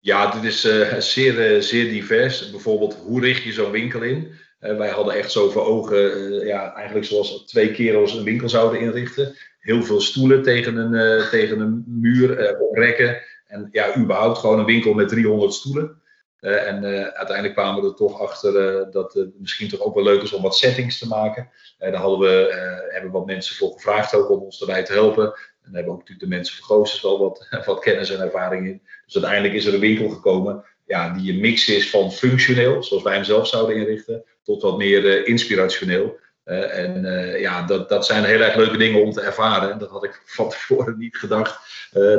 Ja, 0.00 0.30
dit 0.30 0.44
is 0.44 0.64
uh, 0.64 0.94
zeer, 0.98 1.62
zeer 1.62 1.84
divers. 1.84 2.50
Bijvoorbeeld, 2.50 2.94
hoe 2.94 3.20
richt 3.20 3.42
je 3.42 3.52
zo'n 3.52 3.70
winkel 3.70 4.02
in? 4.02 4.38
Uh, 4.60 4.76
wij 4.76 4.88
hadden 4.88 5.14
echt 5.14 5.32
zo 5.32 5.50
voor 5.50 5.66
ogen, 5.66 6.18
uh, 6.18 6.46
ja, 6.46 6.74
eigenlijk 6.74 7.06
zoals 7.06 7.44
twee 7.46 7.72
kerels 7.72 8.14
een 8.14 8.24
winkel 8.24 8.48
zouden 8.48 8.80
inrichten. 8.80 9.36
Heel 9.58 9.82
veel 9.82 10.00
stoelen 10.00 10.42
tegen 10.42 10.76
een, 10.76 11.28
tegen 11.30 11.60
een 11.60 11.84
muur, 11.86 12.58
op 12.60 12.74
rekken. 12.74 13.22
En 13.46 13.68
ja, 13.72 13.96
überhaupt 13.96 14.38
gewoon 14.38 14.58
een 14.58 14.64
winkel 14.64 14.94
met 14.94 15.08
300 15.08 15.54
stoelen. 15.54 16.00
en 16.40 16.84
uiteindelijk 17.14 17.54
kwamen 17.54 17.82
we 17.82 17.88
er 17.88 17.94
toch 17.94 18.20
achter 18.20 18.52
dat 18.90 19.12
het 19.12 19.30
misschien 19.38 19.68
toch 19.68 19.80
ook 19.80 19.94
wel 19.94 20.04
leuk 20.04 20.22
is 20.22 20.32
om 20.32 20.42
wat 20.42 20.56
settings 20.56 20.98
te 20.98 21.08
maken. 21.08 21.50
daar 21.78 21.94
hadden 21.94 22.18
we, 22.18 22.54
hebben 22.88 23.10
wat 23.10 23.26
mensen 23.26 23.56
voor 23.56 23.72
gevraagd 23.72 24.14
ook 24.14 24.30
om 24.30 24.40
ons 24.40 24.60
erbij 24.60 24.84
te 24.84 24.92
helpen. 24.92 25.24
En 25.24 25.32
daar 25.62 25.74
hebben 25.74 25.92
ook 25.92 25.98
natuurlijk 25.98 26.30
de 26.30 26.36
mensen 26.36 26.56
van 26.56 26.64
Goossens 26.64 27.02
wel 27.02 27.18
wat, 27.18 27.48
wat 27.66 27.80
kennis 27.80 28.10
en 28.10 28.20
ervaring 28.20 28.66
in. 28.66 28.82
Dus 29.04 29.14
uiteindelijk 29.14 29.54
is 29.54 29.66
er 29.66 29.74
een 29.74 29.80
winkel 29.80 30.08
gekomen 30.08 30.64
ja, 30.90 31.08
die 31.08 31.32
een 31.32 31.40
mix 31.40 31.68
is 31.68 31.90
van 31.90 32.12
functioneel, 32.12 32.82
zoals 32.82 33.02
wij 33.02 33.14
hem 33.14 33.24
zelf 33.24 33.48
zouden 33.48 33.76
inrichten, 33.76 34.24
tot 34.42 34.62
wat 34.62 34.78
meer 34.78 35.04
uh, 35.04 35.28
inspirationeel. 35.28 36.18
Uh, 36.44 36.78
en 36.78 37.04
uh, 37.04 37.40
ja, 37.40 37.62
dat, 37.62 37.88
dat 37.88 38.06
zijn 38.06 38.24
heel 38.24 38.40
erg 38.40 38.54
leuke 38.54 38.76
dingen 38.76 39.02
om 39.02 39.12
te 39.12 39.20
ervaren. 39.20 39.78
Dat 39.78 39.90
had 39.90 40.04
ik 40.04 40.22
van 40.24 40.48
tevoren 40.48 40.98
niet 40.98 41.16
gedacht 41.16 41.58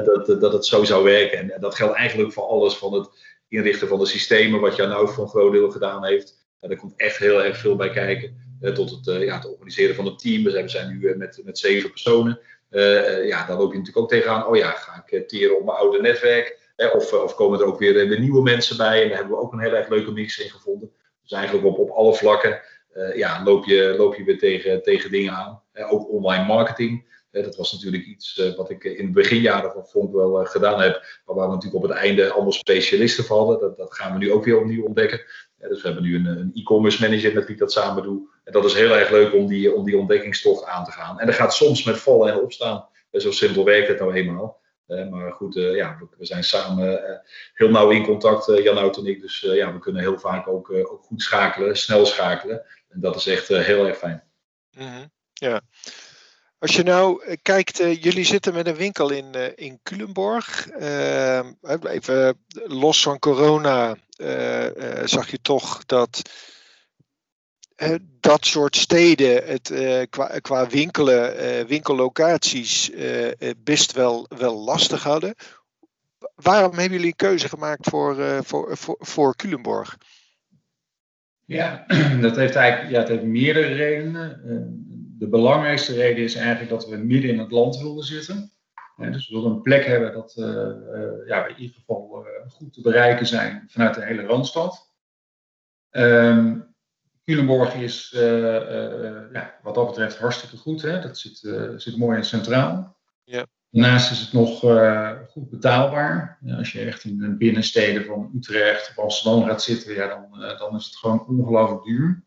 dat, 0.05 0.41
dat 0.41 0.53
het 0.53 0.65
zo 0.65 0.83
zou 0.83 1.03
werken. 1.03 1.37
En, 1.37 1.51
en, 1.51 1.61
dat 1.61 1.75
geldt 1.75 1.95
eigenlijk 1.95 2.33
voor 2.33 2.43
alles 2.43 2.73
van 2.73 2.93
het 2.93 3.09
inrichten 3.47 3.87
van 3.87 3.99
de 3.99 4.05
systemen, 4.05 4.59
wat 4.59 4.75
Jan 4.75 4.91
Oud 4.91 5.13
voor 5.13 5.23
een 5.23 5.29
groot 5.29 5.51
deel 5.51 5.71
gedaan 5.71 6.05
heeft. 6.05 6.45
daar 6.59 6.75
komt 6.75 6.93
echt 6.95 7.17
heel 7.17 7.43
erg 7.43 7.57
veel 7.57 7.75
bij 7.75 7.89
kijken. 7.89 8.35
tot 8.73 8.89
het, 8.89 9.21
ja, 9.21 9.35
het 9.35 9.51
organiseren 9.51 9.95
van 9.95 10.05
het 10.05 10.19
team. 10.19 10.43
We 10.43 10.63
zijn 10.65 10.99
nu 10.99 11.15
met, 11.17 11.41
met 11.43 11.59
zeven 11.59 11.89
personen. 11.89 12.39
ja, 13.25 13.45
dan 13.45 13.57
loop 13.57 13.71
je 13.71 13.77
natuurlijk 13.77 13.97
ook 13.97 14.09
tegenaan. 14.09 14.47
Oh 14.47 14.55
ja, 14.55 14.71
ga 14.71 15.03
ik 15.05 15.27
teren 15.27 15.57
op 15.57 15.65
mijn 15.65 15.77
oude 15.77 16.01
netwerk? 16.01 16.60
Of, 16.89 17.13
of 17.13 17.35
komen 17.35 17.59
er 17.59 17.65
ook 17.65 17.79
weer, 17.79 17.93
weer, 18.07 18.19
nieuwe 18.19 18.41
mensen 18.41 18.77
bij. 18.77 19.01
En 19.01 19.07
daar 19.07 19.17
hebben 19.17 19.37
we 19.37 19.43
ook 19.43 19.53
een 19.53 19.59
heel 19.59 19.73
erg 19.73 19.89
leuke 19.89 20.11
mix 20.11 20.39
in 20.39 20.49
gevonden. 20.49 20.91
Dus 21.21 21.31
eigenlijk 21.31 21.65
op, 21.65 21.77
op 21.77 21.89
alle 21.89 22.13
vlakken 22.13 22.61
uh, 22.95 23.15
ja, 23.15 23.43
loop, 23.43 23.65
je, 23.65 23.93
loop 23.97 24.15
je 24.15 24.23
weer 24.23 24.39
tegen, 24.39 24.83
tegen 24.83 25.11
dingen 25.11 25.33
aan. 25.33 25.61
ook 25.89 26.11
online 26.11 26.45
marketing. 26.45 27.19
dat 27.31 27.55
was 27.55 27.71
natuurlijk 27.71 28.05
iets 28.05 28.53
wat 28.55 28.69
ik 28.69 28.83
in 28.83 29.05
de 29.05 29.11
beginjaren 29.11 29.71
van 29.71 29.85
Fonk 29.85 30.13
wel 30.13 30.45
gedaan 30.45 30.81
heb. 30.81 31.21
Maar 31.25 31.35
waar 31.35 31.47
we 31.47 31.53
natuurlijk 31.53 31.83
op 31.83 31.89
het 31.89 31.99
einde 31.99 32.31
allemaal 32.31 32.51
specialisten 32.51 33.23
voor 33.23 33.37
hadden. 33.37 33.59
Dat, 33.59 33.77
dat 33.77 33.93
gaan 33.93 34.13
we 34.13 34.17
nu 34.17 34.31
ook 34.31 34.45
weer 34.45 34.59
opnieuw 34.59 34.85
ontdekken. 34.85 35.21
dus 35.57 35.81
we 35.81 35.87
hebben 35.87 36.03
nu 36.03 36.15
een, 36.15 36.25
een 36.25 36.51
e-commerce 36.53 37.01
manager 37.01 37.33
met 37.33 37.43
wie 37.43 37.53
ik 37.53 37.59
dat 37.59 37.71
samen 37.71 38.03
doe. 38.03 38.29
En 38.43 38.53
dat 38.53 38.65
is 38.65 38.73
heel 38.73 38.95
erg 38.95 39.09
leuk 39.09 39.33
om 39.33 39.47
die, 39.47 39.75
om 39.75 39.85
die 39.85 39.97
ontdekkingstocht 39.97 40.65
aan 40.65 40.85
te 40.85 40.91
gaan. 40.91 41.19
En 41.19 41.25
dat 41.25 41.35
gaat 41.35 41.53
soms 41.53 41.83
met 41.83 41.99
vallen 41.99 42.31
en 42.31 42.39
opstaan. 42.39 42.85
zo 43.11 43.31
simpel 43.31 43.63
werkt 43.63 43.87
het 43.87 43.99
nou 43.99 44.13
eenmaal. 44.13 44.60
Maar 45.09 45.31
goed, 45.31 45.55
uh, 45.55 45.75
ja, 45.75 45.97
we, 46.17 46.25
zijn 46.25 46.43
samen 46.43 47.09
uh, 47.09 47.17
heel 47.53 47.69
nauw 47.69 47.89
in 47.89 48.05
contact, 48.05 48.63
Jan 48.63 48.77
Oud 48.77 48.97
en 48.97 49.05
ik. 49.05 49.21
Dus 49.21 49.39
ja, 49.39 49.73
we 49.73 49.79
kunnen 49.79 50.01
heel 50.01 50.19
vaak 50.19 50.47
ook, 50.47 50.71
ook 50.71 51.03
goed 51.03 51.21
schakelen, 51.21 51.77
snel 51.77 52.05
schakelen. 52.05 52.65
En 52.89 52.99
dat 52.99 53.15
is 53.15 53.27
echt 53.27 53.47
heel 53.47 53.87
erg 53.87 53.97
fijn. 53.97 54.23
-hmm. 54.71 55.11
Ja. 55.33 55.61
Als 56.59 56.75
je 56.75 56.83
nou 56.83 57.35
kijkt, 57.41 57.77
jullie 57.77 58.25
zitten 58.25 58.53
met 58.53 58.67
een 58.67 58.75
winkel 58.75 59.09
in, 59.09 59.55
in 59.55 59.79
Culemborg. 59.83 60.69
Ehm, 60.69 61.51
even 61.83 62.45
los 62.51 63.01
van 63.01 63.19
corona 63.19 63.95
zag 65.05 65.31
je 65.31 65.39
toch 65.41 65.85
dat 65.85 66.21
dat 68.19 68.45
soort 68.45 68.75
steden 68.75 69.43
het, 69.45 69.69
uh, 69.69 70.01
qua, 70.41 70.67
winkelen, 70.67 71.35
uh, 71.35 71.65
winkellocaties 71.65 72.91
best 73.63 73.91
wel, 73.91 74.25
wel 74.37 74.57
lastig 74.57 75.03
hadden. 75.03 75.35
Waarom 76.35 76.71
hebben 76.71 76.91
jullie 76.91 77.07
een 77.07 77.15
keuze 77.15 77.49
gemaakt 77.49 77.89
voor, 77.89 78.43
voor, 78.43 78.77
voor, 78.77 78.95
voor 78.99 79.35
Culemborg? 79.35 79.97
Ja, 81.45 81.85
dat 82.21 82.35
heeft 82.35 82.55
eigenlijk 82.55 82.91
ja, 82.91 82.99
het 82.99 83.07
heeft 83.07 83.23
meerdere 83.23 83.73
redenen. 83.73 84.41
de 85.19 85.27
belangrijkste 85.27 85.93
reden 85.93 86.23
is 86.23 86.35
eigenlijk 86.35 86.69
dat 86.69 86.87
we 86.87 86.97
midden 86.97 87.31
in 87.31 87.39
het 87.39 87.51
land 87.51 87.77
wilden 87.77 88.03
zitten. 88.03 88.51
dus 88.97 89.27
we 89.27 89.33
wilden 89.33 89.51
een 89.51 89.61
plek 89.61 89.85
hebben 89.85 90.13
dat 90.13 90.33
ja, 91.27 91.45
in 91.45 91.57
ieder 91.57 91.75
geval 91.75 92.25
goed 92.47 92.73
te 92.73 92.81
bereiken 92.81 93.27
zijn 93.27 93.63
vanuit 93.67 93.95
de 93.95 94.05
hele 94.05 94.25
Randstad. 94.25 94.89
Um, 95.91 96.70
Culemborg 97.25 97.75
is 97.75 98.13
uh, 98.15 98.21
uh, 98.21 99.33
ja, 99.33 99.59
wat 99.63 99.75
dat 99.75 99.87
betreft 99.87 100.17
hartstikke 100.17 100.57
goed. 100.57 100.81
Hè? 100.81 101.01
Dat 101.01 101.17
zit, 101.17 101.41
uh, 101.43 101.69
zit 101.75 101.97
mooi 101.97 102.17
en 102.17 102.25
centraal. 102.25 102.97
Ja. 103.23 103.45
Daarnaast 103.69 104.11
is 104.11 104.19
het 104.19 104.33
nog 104.33 104.59
goed 105.29 105.49
betaalbaar. 105.49 106.37
Ja, 106.41 106.55
als 106.55 106.71
je 106.71 106.79
echt 106.79 107.03
in 107.03 107.17
de 107.17 107.37
binnensteden 107.37 108.05
van 108.05 108.31
Utrecht 108.35 108.89
of 108.89 109.03
Amsterdam 109.03 109.43
gaat 109.43 109.63
zitten, 109.63 109.93
ja, 109.93 110.07
dan, 110.07 110.57
dan 110.57 110.75
is 110.75 110.85
het 110.85 110.95
gewoon 110.95 111.27
ongelooflijk 111.27 111.83
duur. 111.83 112.23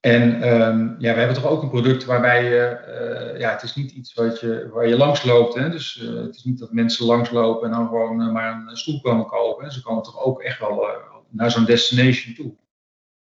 En 0.00 0.48
um, 0.48 0.96
ja, 0.98 1.12
we 1.12 1.18
hebben 1.18 1.36
toch 1.36 1.50
ook 1.50 1.62
een 1.62 1.70
product 1.70 2.04
waarbij 2.04 2.44
je, 2.44 3.34
ja, 3.38 3.50
het 3.50 3.62
is 3.62 3.74
niet 3.74 3.90
iets 3.90 4.14
wat 4.14 4.40
je, 4.40 4.68
waar 4.72 4.88
je 4.88 4.96
langs 4.96 5.24
loopt. 5.24 5.54
Hè? 5.54 5.70
Dus 5.70 5.94
het 5.94 6.34
is 6.34 6.44
niet 6.44 6.58
dat 6.58 6.72
mensen 6.72 7.06
langslopen 7.06 7.68
en 7.68 7.74
dan 7.74 7.86
gewoon 7.86 8.32
maar 8.32 8.64
een 8.66 8.76
stoel 8.76 9.00
komen 9.00 9.26
kopen. 9.26 9.64
Hè? 9.64 9.70
Ze 9.70 9.82
komen 9.82 10.02
toch 10.02 10.24
ook 10.24 10.42
echt 10.42 10.58
wel 10.58 10.86
naar 11.28 11.50
zo'n 11.50 11.64
destination 11.64 12.34
toe. 12.34 12.54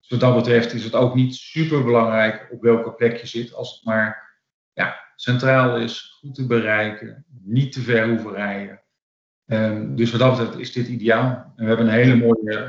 Dus 0.07 0.19
wat 0.19 0.29
dat 0.29 0.43
betreft 0.43 0.73
is 0.73 0.83
het 0.83 0.95
ook 0.95 1.15
niet 1.15 1.35
super 1.35 1.83
belangrijk 1.83 2.47
op 2.51 2.61
welke 2.61 2.91
plek 2.91 3.17
je 3.17 3.27
zit, 3.27 3.53
als 3.53 3.75
het 3.75 3.83
maar 3.83 4.37
ja, 4.73 4.95
centraal 5.15 5.77
is, 5.77 6.17
goed 6.19 6.35
te 6.35 6.45
bereiken, 6.45 7.25
niet 7.43 7.71
te 7.71 7.81
ver 7.81 8.07
hoeven 8.07 8.31
rijden. 8.31 8.81
Um, 9.47 9.95
dus 9.95 10.11
wat 10.11 10.19
dat 10.19 10.37
betreft 10.37 10.59
is 10.59 10.73
dit 10.73 10.87
ideaal. 10.87 11.53
En 11.55 11.63
we 11.63 11.65
hebben 11.65 11.85
een 11.87 11.93
hele 11.93 12.15
mooie 12.15 12.67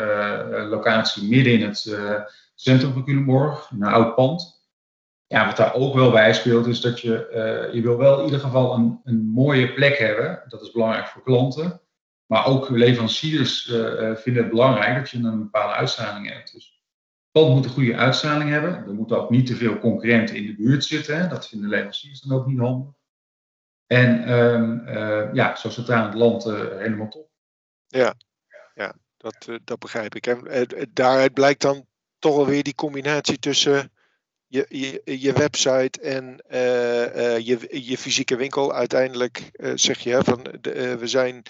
uh, 0.52 0.70
locatie 0.70 1.28
midden 1.28 1.52
in 1.52 1.62
het 1.62 1.84
uh, 1.88 2.20
centrum 2.54 2.92
van 2.92 3.04
Culemborg, 3.04 3.70
een 3.70 3.82
oud 3.82 4.14
pand. 4.14 4.64
Ja, 5.26 5.46
wat 5.46 5.56
daar 5.56 5.74
ook 5.74 5.94
wel 5.94 6.10
bij 6.10 6.34
speelt, 6.34 6.66
is 6.66 6.80
dat 6.80 7.00
je, 7.00 7.70
je 7.72 7.82
wil 7.82 7.96
wel 7.96 8.18
in 8.18 8.24
ieder 8.24 8.40
geval 8.40 8.74
een, 8.74 9.00
een 9.04 9.24
mooie 9.24 9.72
plek 9.72 9.98
hebben. 9.98 10.42
Dat 10.48 10.62
is 10.62 10.70
belangrijk 10.70 11.06
voor 11.06 11.22
klanten. 11.22 11.80
Maar 12.26 12.46
ook 12.46 12.70
leveranciers 12.70 13.62
vinden 14.14 14.42
het 14.42 14.50
belangrijk 14.50 14.96
dat 14.96 15.10
je 15.10 15.18
een 15.18 15.38
bepaalde 15.38 15.74
uitstraling 15.74 16.32
hebt. 16.32 16.52
Dus 16.52 16.75
pand 17.42 17.54
moet 17.54 17.64
een 17.64 17.70
goede 17.70 17.96
uitstraling 17.96 18.50
hebben. 18.50 18.74
Er 18.74 18.94
moeten 18.94 19.22
ook 19.22 19.30
niet 19.30 19.46
te 19.46 19.56
veel 19.56 19.78
concurrenten 19.78 20.36
in 20.36 20.46
de 20.46 20.54
buurt 20.54 20.84
zitten. 20.84 21.20
Hè. 21.20 21.28
Dat 21.28 21.48
vinden 21.48 21.68
leveranciers 21.68 22.20
dan 22.20 22.38
ook 22.38 22.46
niet 22.46 22.58
handig. 22.58 22.94
En 23.86 24.32
um, 24.32 24.88
uh, 24.88 25.28
ja, 25.32 25.56
zo 25.56 25.70
centraal 25.70 26.02
in 26.02 26.08
het 26.08 26.18
land 26.18 26.46
uh, 26.46 26.54
helemaal 26.78 27.08
top. 27.08 27.28
Ja, 27.86 28.14
ja 28.74 28.94
dat, 29.16 29.46
uh, 29.48 29.56
dat 29.64 29.78
begrijp 29.78 30.14
ik. 30.14 30.26
En 30.26 30.68
daaruit 30.92 31.32
blijkt 31.32 31.60
dan 31.60 31.86
toch 32.18 32.36
wel 32.36 32.46
weer 32.46 32.62
die 32.62 32.74
combinatie 32.74 33.38
tussen 33.38 33.92
je, 34.46 34.66
je, 34.68 35.18
je 35.20 35.32
website 35.32 36.00
en 36.00 36.40
je, 37.44 37.68
je 37.70 37.98
fysieke 37.98 38.36
winkel. 38.36 38.72
Uiteindelijk 38.72 39.50
zeg 39.74 39.98
je 39.98 40.24
van 40.24 40.46
de, 40.60 40.96
we 40.98 41.06
zijn 41.06 41.42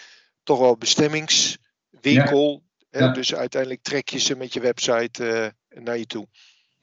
toch 0.43 0.59
wel 0.59 0.77
bestemmingswinkel. 0.77 2.63
Ja. 2.91 3.01
Ja. 3.01 3.13
Dus 3.13 3.35
uiteindelijk 3.35 3.83
trek 3.83 4.09
je 4.09 4.19
ze 4.19 4.37
met 4.37 4.53
je 4.53 4.61
website 4.61 5.55
naar 5.83 5.99
je 5.99 6.07
toe. 6.07 6.27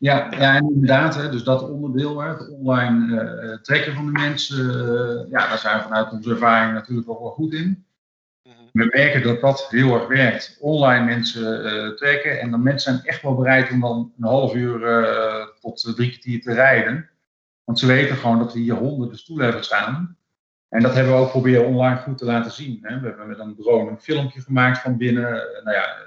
Ja, 0.04 0.28
ja 0.32 0.56
en 0.56 0.70
inderdaad, 0.74 1.16
hè, 1.16 1.30
dus 1.30 1.44
dat 1.44 1.70
onderdeel, 1.70 2.20
hè, 2.22 2.30
het 2.30 2.50
online 2.50 3.24
uh, 3.24 3.58
trekken 3.62 3.94
van 3.94 4.06
de 4.06 4.12
mensen, 4.12 4.66
uh, 4.66 5.32
ja, 5.32 5.48
daar 5.48 5.58
zijn 5.58 5.78
we 5.78 5.84
vanuit 5.84 6.12
onze 6.12 6.30
ervaring 6.30 6.74
natuurlijk 6.74 7.10
ook 7.10 7.20
wel 7.20 7.30
goed 7.30 7.54
in. 7.54 7.86
Mhm. 8.44 8.56
We 8.72 8.86
merken 8.86 9.24
dat 9.24 9.42
dat 9.42 9.68
heel 9.70 9.94
erg 9.94 10.08
werkt. 10.08 10.58
Online 10.60 11.06
mensen 11.06 11.66
uh, 11.66 11.90
trekken 11.90 12.40
en 12.40 12.52
dan 12.52 12.64
mensen 12.64 12.94
zijn 12.94 13.06
echt 13.06 13.22
wel 13.22 13.36
bereid 13.36 13.72
om 13.72 13.80
dan 13.80 14.14
een 14.18 14.28
half 14.28 14.56
uur 14.56 14.80
tot 15.60 15.94
drie 15.96 16.10
kwartier 16.10 16.42
te 16.42 16.54
rijden. 16.54 17.10
Want 17.64 17.80
ze 17.80 17.86
weten 17.86 18.16
gewoon 18.16 18.40
dat 18.40 18.54
we 18.54 18.60
hier 18.60 18.76
honderden 18.76 19.18
stoelen 19.18 19.46
hebben 19.46 19.64
staan. 19.64 20.18
En 20.70 20.82
dat 20.82 20.94
hebben 20.94 21.14
we 21.14 21.20
ook 21.20 21.30
proberen 21.30 21.66
online 21.66 21.98
goed 21.98 22.18
te 22.18 22.26
laten 22.26 22.52
zien. 22.52 22.80
Hè. 22.82 23.00
We 23.00 23.08
hebben 23.08 23.28
met 23.28 23.40
een 23.40 23.56
drone 23.56 23.90
een 23.90 24.02
filmpje 24.02 24.42
gemaakt 24.42 24.78
van 24.78 24.98
binnen. 24.98 25.32
nou 25.64 25.76
ja, 25.76 25.98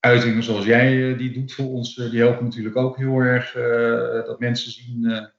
uitingen 0.00 0.42
zoals 0.42 0.64
jij 0.64 1.10
eh, 1.10 1.18
die 1.18 1.32
doet 1.32 1.52
voor 1.52 1.66
ons, 1.66 1.98
eh, 1.98 2.10
die 2.10 2.20
helpen 2.20 2.44
natuurlijk 2.44 2.76
ook 2.76 2.96
heel 2.96 3.18
erg 3.18 3.54
eh, 3.54 4.26
dat 4.26 4.38
mensen 4.38 4.72
zien 4.72 5.30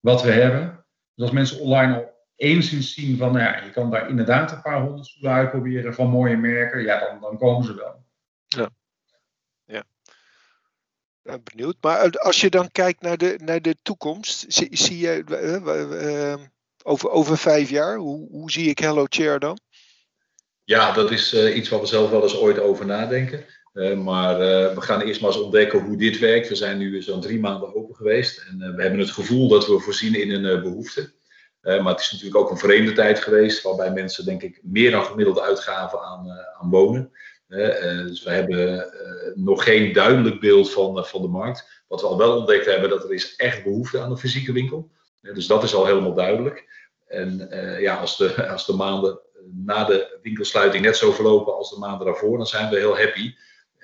wat 0.00 0.22
we 0.22 0.30
hebben. 0.30 0.84
Dus 1.14 1.24
als 1.24 1.30
mensen 1.30 1.60
online 1.60 1.94
al 1.94 2.14
enigszins 2.36 2.94
zien 2.94 3.16
van, 3.16 3.32
nou 3.32 3.44
ja, 3.44 3.64
je 3.64 3.70
kan 3.70 3.90
daar 3.90 4.08
inderdaad 4.08 4.52
een 4.52 4.62
paar 4.62 4.80
honderd 4.80 5.06
stoelen 5.06 5.32
uitproberen 5.32 5.94
van 5.94 6.10
mooie 6.10 6.36
merken, 6.36 6.82
ja, 6.82 7.00
dan, 7.00 7.20
dan 7.20 7.38
komen 7.38 7.64
ze 7.64 7.74
wel. 7.74 8.04
Ja. 8.46 8.70
ja. 9.64 9.84
Nou, 11.22 11.40
benieuwd. 11.42 11.76
Maar 11.80 12.10
als 12.10 12.40
je 12.40 12.50
dan 12.50 12.70
kijkt 12.70 13.02
naar 13.02 13.16
de, 13.16 13.40
naar 13.44 13.62
de 13.62 13.76
toekomst, 13.82 14.44
zie, 14.48 14.76
zie 14.76 14.98
je, 14.98 15.24
over, 16.82 17.10
over 17.10 17.38
vijf 17.38 17.70
jaar? 17.70 17.96
Hoe, 17.96 18.28
hoe 18.30 18.50
zie 18.50 18.68
ik 18.70 18.78
Hello 18.78 19.04
Chair 19.08 19.38
dan? 19.38 19.58
Ja, 20.64 20.92
dat 20.92 21.10
is 21.10 21.34
iets 21.34 21.68
waar 21.68 21.80
we 21.80 21.86
zelf 21.86 22.10
wel 22.10 22.22
eens 22.22 22.36
ooit 22.36 22.58
over 22.58 22.86
nadenken. 22.86 23.44
Maar 23.96 24.38
we 24.74 24.80
gaan 24.80 25.00
eerst 25.00 25.20
maar 25.20 25.30
eens 25.30 25.40
ontdekken 25.40 25.80
hoe 25.84 25.96
dit 25.96 26.18
werkt. 26.18 26.48
We 26.48 26.54
zijn 26.54 26.78
nu 26.78 27.02
zo'n 27.02 27.20
drie 27.20 27.40
maanden 27.40 27.74
open 27.74 27.94
geweest. 27.94 28.46
En 28.48 28.76
we 28.76 28.82
hebben 28.82 29.00
het 29.00 29.10
gevoel 29.10 29.48
dat 29.48 29.66
we 29.66 29.78
voorzien 29.78 30.14
in 30.14 30.44
een 30.44 30.62
behoefte. 30.62 31.12
maar 31.60 31.86
het 31.86 32.00
is 32.00 32.12
natuurlijk 32.12 32.38
ook 32.38 32.50
een 32.50 32.58
vreemde 32.58 32.92
tijd 32.92 33.18
geweest, 33.18 33.62
waarbij 33.62 33.92
mensen 33.92 34.24
denk 34.24 34.42
ik 34.42 34.60
meer 34.62 34.90
dan 34.90 35.04
gemiddeld 35.04 35.40
uitgaven 35.40 36.00
aan, 36.00 36.30
aan 36.60 36.70
wonen. 36.70 37.12
Eh, 37.48 38.06
dus 38.06 38.22
we 38.22 38.30
hebben 38.30 38.92
eh, 38.92 39.34
nog 39.34 39.64
geen 39.64 39.92
duidelijk 39.92 40.40
beeld 40.40 40.70
van, 40.70 40.98
eh, 40.98 41.04
van 41.04 41.22
de 41.22 41.28
markt. 41.28 41.84
Wat 41.88 42.00
we 42.00 42.06
al 42.06 42.18
wel 42.18 42.36
ontdekt 42.36 42.66
hebben, 42.66 42.90
dat 42.90 43.04
er 43.04 43.12
is 43.12 43.36
echt 43.36 43.64
behoefte 43.64 44.00
aan 44.00 44.10
een 44.10 44.18
fysieke 44.18 44.52
winkel. 44.52 44.90
dus 45.20 45.46
dat 45.46 45.62
is 45.62 45.74
al 45.74 45.86
helemaal 45.86 46.14
duidelijk. 46.14 46.64
En 47.06 47.48
ja, 47.80 47.96
als 47.96 48.16
de, 48.16 48.48
als 48.52 48.66
de 48.66 48.74
maanden 48.74 49.20
na 49.52 49.84
de 49.84 50.18
winkelsluiting 50.22 50.84
net 50.84 50.96
zo 50.96 51.12
verlopen 51.12 51.54
als 51.54 51.70
de 51.70 51.78
maanden 51.78 52.06
daarvoor, 52.06 52.36
dan 52.36 52.46
zijn 52.46 52.70
we 52.70 52.76
heel 52.76 52.96
happy. 52.96 53.34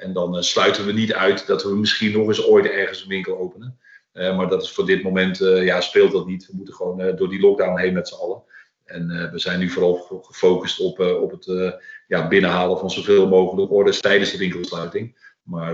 En 0.02 0.12
dan 0.12 0.44
sluiten 0.44 0.86
we 0.86 0.92
niet 0.92 1.12
uit 1.12 1.46
dat 1.46 1.62
we 1.62 1.76
misschien 1.76 2.12
nog 2.12 2.28
eens 2.28 2.46
ooit 2.46 2.66
ergens 2.66 3.02
een 3.02 3.08
winkel 3.08 3.38
openen. 3.38 3.78
maar 4.12 4.48
dat 4.48 4.62
is 4.62 4.70
voor 4.70 4.86
dit 4.86 5.02
moment, 5.02 5.38
ja, 5.38 5.80
speelt 5.80 6.12
dat 6.12 6.26
niet. 6.26 6.46
We 6.46 6.56
moeten 6.56 6.74
gewoon 6.74 7.16
door 7.16 7.28
die 7.28 7.40
lockdown 7.40 7.78
heen 7.78 7.92
met 7.92 8.08
z'n 8.08 8.14
allen. 8.14 8.42
En 8.84 9.30
we 9.32 9.38
zijn 9.38 9.58
nu 9.58 9.68
vooral 9.68 10.22
gefocust 10.22 10.80
op, 10.80 11.00
op 11.00 11.30
het 11.30 11.76
ja, 12.06 12.28
binnenhalen 12.28 12.78
van 12.78 12.90
zoveel 12.90 13.28
mogelijk 13.28 13.72
orders 13.72 14.00
tijdens 14.00 14.30
de 14.30 14.38
winkelsluiting. 14.38 15.30
Maar, 15.42 15.72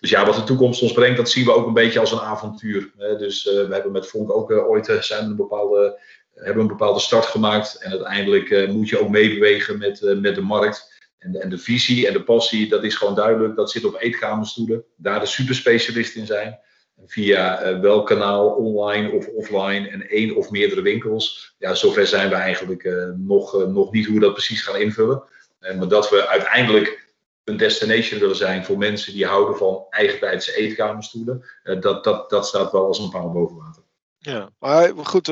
dus 0.00 0.10
ja, 0.10 0.26
wat 0.26 0.34
de 0.34 0.44
toekomst 0.44 0.82
ons 0.82 0.92
brengt, 0.92 1.16
dat 1.16 1.30
zien 1.30 1.44
we 1.44 1.54
ook 1.54 1.66
een 1.66 1.74
beetje 1.74 2.00
als 2.00 2.12
een 2.12 2.18
avontuur. 2.18 2.90
dus 3.18 3.44
we 3.44 3.68
hebben 3.70 3.92
met 3.92 4.06
Vonk 4.06 4.32
ook 4.32 4.50
ooit 4.50 4.96
zijn 5.00 5.24
een 5.24 5.36
bepaalde, 5.36 6.00
hebben 6.34 6.62
een 6.62 6.68
bepaalde 6.68 7.00
start 7.00 7.26
gemaakt. 7.26 7.78
En 7.80 7.90
uiteindelijk 7.90 8.68
moet 8.68 8.88
je 8.88 9.00
ook 9.00 9.08
meebewegen 9.08 9.78
met, 9.78 10.00
met 10.20 10.34
de 10.34 10.40
markt. 10.40 10.95
En 11.18 11.32
de, 11.32 11.38
en 11.38 11.48
de 11.48 11.58
visie 11.58 12.06
en 12.06 12.12
de 12.12 12.22
passie, 12.22 12.68
dat 12.68 12.84
is 12.84 12.94
gewoon 12.94 13.14
duidelijk. 13.14 13.56
Dat 13.56 13.70
zit 13.70 13.84
op 13.84 14.00
eetkamerstoelen. 14.00 14.84
Daar 14.96 15.20
de 15.20 15.26
superspecialist 15.26 16.16
in 16.16 16.26
zijn 16.26 16.58
via 17.04 17.72
uh, 17.72 17.80
welk 17.80 18.06
kanaal, 18.06 18.48
online 18.48 19.12
of 19.12 19.26
offline 19.26 19.88
en 19.88 20.08
één 20.08 20.36
of 20.36 20.50
meerdere 20.50 20.82
winkels. 20.82 21.54
Ja, 21.58 21.74
zover 21.74 22.06
zijn 22.06 22.28
we 22.28 22.34
eigenlijk 22.34 22.84
uh, 22.84 23.10
nog, 23.16 23.54
uh, 23.54 23.66
nog 23.66 23.92
niet 23.92 24.06
hoe 24.06 24.14
we 24.14 24.20
dat 24.20 24.32
precies 24.32 24.62
gaan 24.62 24.80
invullen. 24.80 25.22
maar 25.60 25.88
dat 25.88 26.10
we 26.10 26.28
uiteindelijk 26.28 27.04
een 27.44 27.56
destination 27.56 28.20
willen 28.20 28.36
zijn 28.36 28.64
voor 28.64 28.78
mensen 28.78 29.12
die 29.12 29.26
houden 29.26 29.56
van 29.56 29.86
eigentijdse 29.90 30.56
eetkamerstoelen, 30.56 31.44
dat, 31.80 32.04
dat, 32.04 32.30
dat 32.30 32.46
staat 32.46 32.72
wel 32.72 32.86
als 32.86 32.98
een 32.98 33.10
paal 33.10 33.32
boven 33.32 33.56
water. 33.56 33.82
Ja, 34.18 34.50
maar 34.58 34.92
goed, 34.96 35.26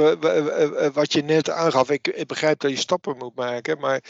wat 0.92 1.12
je 1.12 1.23
net 1.23 1.51
aangaf, 1.51 1.90
ik, 1.90 2.09
ik 2.09 2.27
begrijp 2.27 2.61
dat 2.61 2.70
je 2.70 2.77
stappen 2.77 3.16
moet 3.16 3.35
maken, 3.35 3.79
maar 3.79 4.01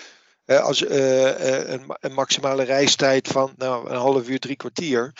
als 0.46 0.88
een, 0.88 1.94
een 2.00 2.12
maximale 2.12 2.62
reistijd 2.62 3.28
van 3.28 3.52
nou, 3.56 3.90
een 3.90 3.96
half 3.96 4.28
uur, 4.28 4.38
drie 4.38 4.56
kwartier, 4.56 5.12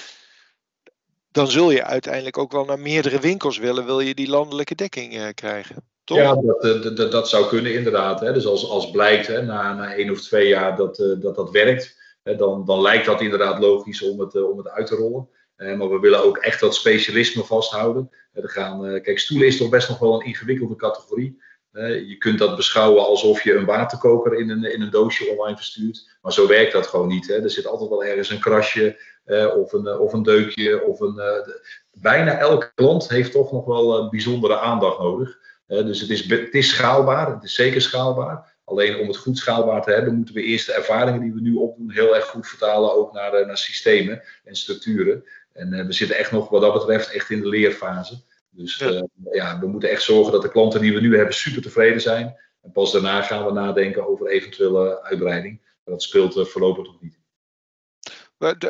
dan 1.35 1.51
zul 1.51 1.71
je 1.71 1.85
uiteindelijk 1.85 2.39
ook 2.39 2.53
wel 2.53 2.65
naar 2.65 2.79
meerdere 2.79 3.21
winkels 3.21 3.59
willen, 3.59 3.85
wil 3.85 4.01
je 4.01 4.15
die 4.15 4.29
landelijke 4.29 4.75
dekking 4.75 5.15
uh, 5.15 5.29
krijgen. 5.35 5.77
Toch? 6.05 6.19
Ja, 6.19 6.35
dat, 6.35 6.65
eh, 6.65 6.97
dat, 6.97 7.13
dat, 7.13 7.29
zou 7.29 7.49
kunnen 7.49 7.75
inderdaad. 7.75 8.21
Hè. 8.21 8.33
Dus 8.33 8.47
als, 8.47 8.69
als 8.69 8.91
blijkt 8.91 9.27
hè, 9.27 9.43
na, 9.43 9.75
na 9.75 9.95
één 9.95 10.11
of 10.11 10.21
twee 10.21 10.49
jaar 10.49 10.77
dat 10.77 10.97
dat, 10.97 11.35
dat 11.35 11.51
werkt, 11.51 11.97
hè, 12.23 12.37
dan, 12.37 12.65
dan 12.65 12.81
lijkt 12.81 13.07
dat 13.07 13.21
inderdaad 13.21 13.59
logisch 13.59 14.03
om 14.03 14.21
het, 14.21 14.43
om 14.43 14.59
het 14.59 14.69
uit 14.69 14.87
te 14.87 14.95
rollen. 14.95 15.29
maar 15.57 15.91
we 15.91 15.99
willen 16.01 16.25
ook 16.25 16.37
echt 16.37 16.61
dat 16.61 16.75
specialisme 16.75 17.45
vasthouden. 17.45 18.11
Gaan, 18.35 19.01
kijk, 19.03 19.19
stoelen 19.19 19.47
is 19.47 19.57
toch 19.57 19.69
best 19.69 19.89
nog 19.89 19.99
wel 19.99 20.15
een 20.15 20.27
ingewikkelde 20.27 20.77
categorie. 20.77 21.43
Je 21.83 22.17
kunt 22.19 22.39
dat 22.39 22.57
beschouwen 22.57 23.07
alsof 23.07 23.43
je 23.43 23.55
een 23.55 23.65
waterkoker 23.65 24.35
in 24.35 24.51
een, 24.51 24.73
in 24.73 24.83
een 24.83 24.91
doosje 24.91 25.29
online 25.31 25.57
verstuurt. 25.57 26.09
Maar 26.23 26.33
zo 26.33 26.49
werkt 26.49 26.73
dat 26.73 26.87
gewoon 26.87 27.09
niet. 27.09 27.27
Hè. 27.27 27.43
Er 27.43 27.51
zit 27.51 27.67
altijd 27.67 27.91
wel 27.91 28.05
ergens 28.05 28.31
een 28.31 28.41
krasje 28.41 28.99
of, 29.57 29.73
een, 29.73 29.99
of 29.99 30.13
een 30.13 30.23
deukje. 30.23 30.85
Of 30.85 31.01
een, 31.01 31.15
uh, 31.17 31.55
bijna 31.93 32.39
elke 32.39 32.73
klant 32.75 33.09
heeft 33.09 33.33
toch 33.33 33.53
nog 33.53 33.65
wel 33.65 34.09
bijzondere 34.09 34.59
aandacht 34.59 34.99
nodig. 34.99 35.39
Dus 35.67 36.01
het 36.01 36.55
is, 36.55 36.69
schaalbaar, 36.69 37.35
het 37.35 37.45
is 37.45 37.55
zeker 37.55 37.81
schaalbaar. 37.81 38.53
Alleen 38.65 38.99
om 38.99 39.07
het 39.07 39.17
goed 39.17 39.39
schaalbaar 39.39 39.83
te 39.83 39.91
hebben, 39.91 40.15
moeten 40.15 40.35
we 40.35 40.43
eerst 40.43 40.67
de 40.67 40.73
ervaringen 40.73 41.21
die 41.21 41.33
we 41.33 41.41
nu 41.41 41.55
opdoen 41.55 41.91
heel 41.91 42.15
erg 42.15 42.25
goed 42.25 42.47
vertalen 42.47 42.95
ook 42.95 43.13
naar, 43.13 43.47
naar 43.47 43.59
systemen 43.59 44.23
en 44.45 44.57
structuren. 44.57 45.25
En 45.53 45.87
we 45.87 45.93
zitten 45.93 46.17
echt 46.17 46.33
nog 46.33 46.49
wat 46.49 46.61
dat 46.61 46.73
betreft 46.73 47.11
echt 47.11 47.31
in 47.31 47.41
de 47.41 47.49
leerfase. 47.49 48.15
Dus 48.57 48.77
ja. 48.77 49.07
ja. 49.33 49.59
we 49.61 49.67
moeten 49.67 49.90
echt 49.90 50.03
zorgen 50.03 50.33
dat 50.33 50.43
de 50.43 50.51
klanten 50.51 50.81
die 50.81 50.95
we 50.95 51.01
nu 51.01 51.17
hebben 51.17 51.35
super 51.35 51.62
tevreden 51.62 52.01
zijn. 52.01 52.37
En 52.62 52.73
pas 52.73 52.93
daarna 52.93 53.23
gaan 53.23 53.45
we 53.45 53.53
nadenken 53.53 54.07
over 54.09 54.27
eventuele 54.27 55.03
uitbreiding. 55.03 55.61
Maar 55.61 55.95
dat 55.95 56.03
speelt 56.03 56.49
voorlopig 56.49 56.87
nog 56.87 57.01
niet. 57.01 57.19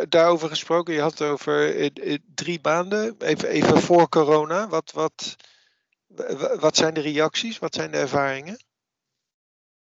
Daarover 0.08 0.48
gesproken, 0.48 0.94
je 0.94 1.00
had 1.00 1.18
het 1.18 1.28
over 1.28 1.76
eh, 1.76 2.18
drie 2.34 2.58
maanden, 2.62 3.14
even, 3.18 3.48
even 3.48 3.78
voor 3.80 4.08
corona. 4.08 4.68
Wat, 4.68 4.92
wat, 4.92 5.36
wat 6.60 6.76
zijn 6.76 6.94
de 6.94 7.00
reacties? 7.00 7.58
Wat 7.58 7.74
zijn 7.74 7.90
de 7.90 7.96
ervaringen? 7.96 8.64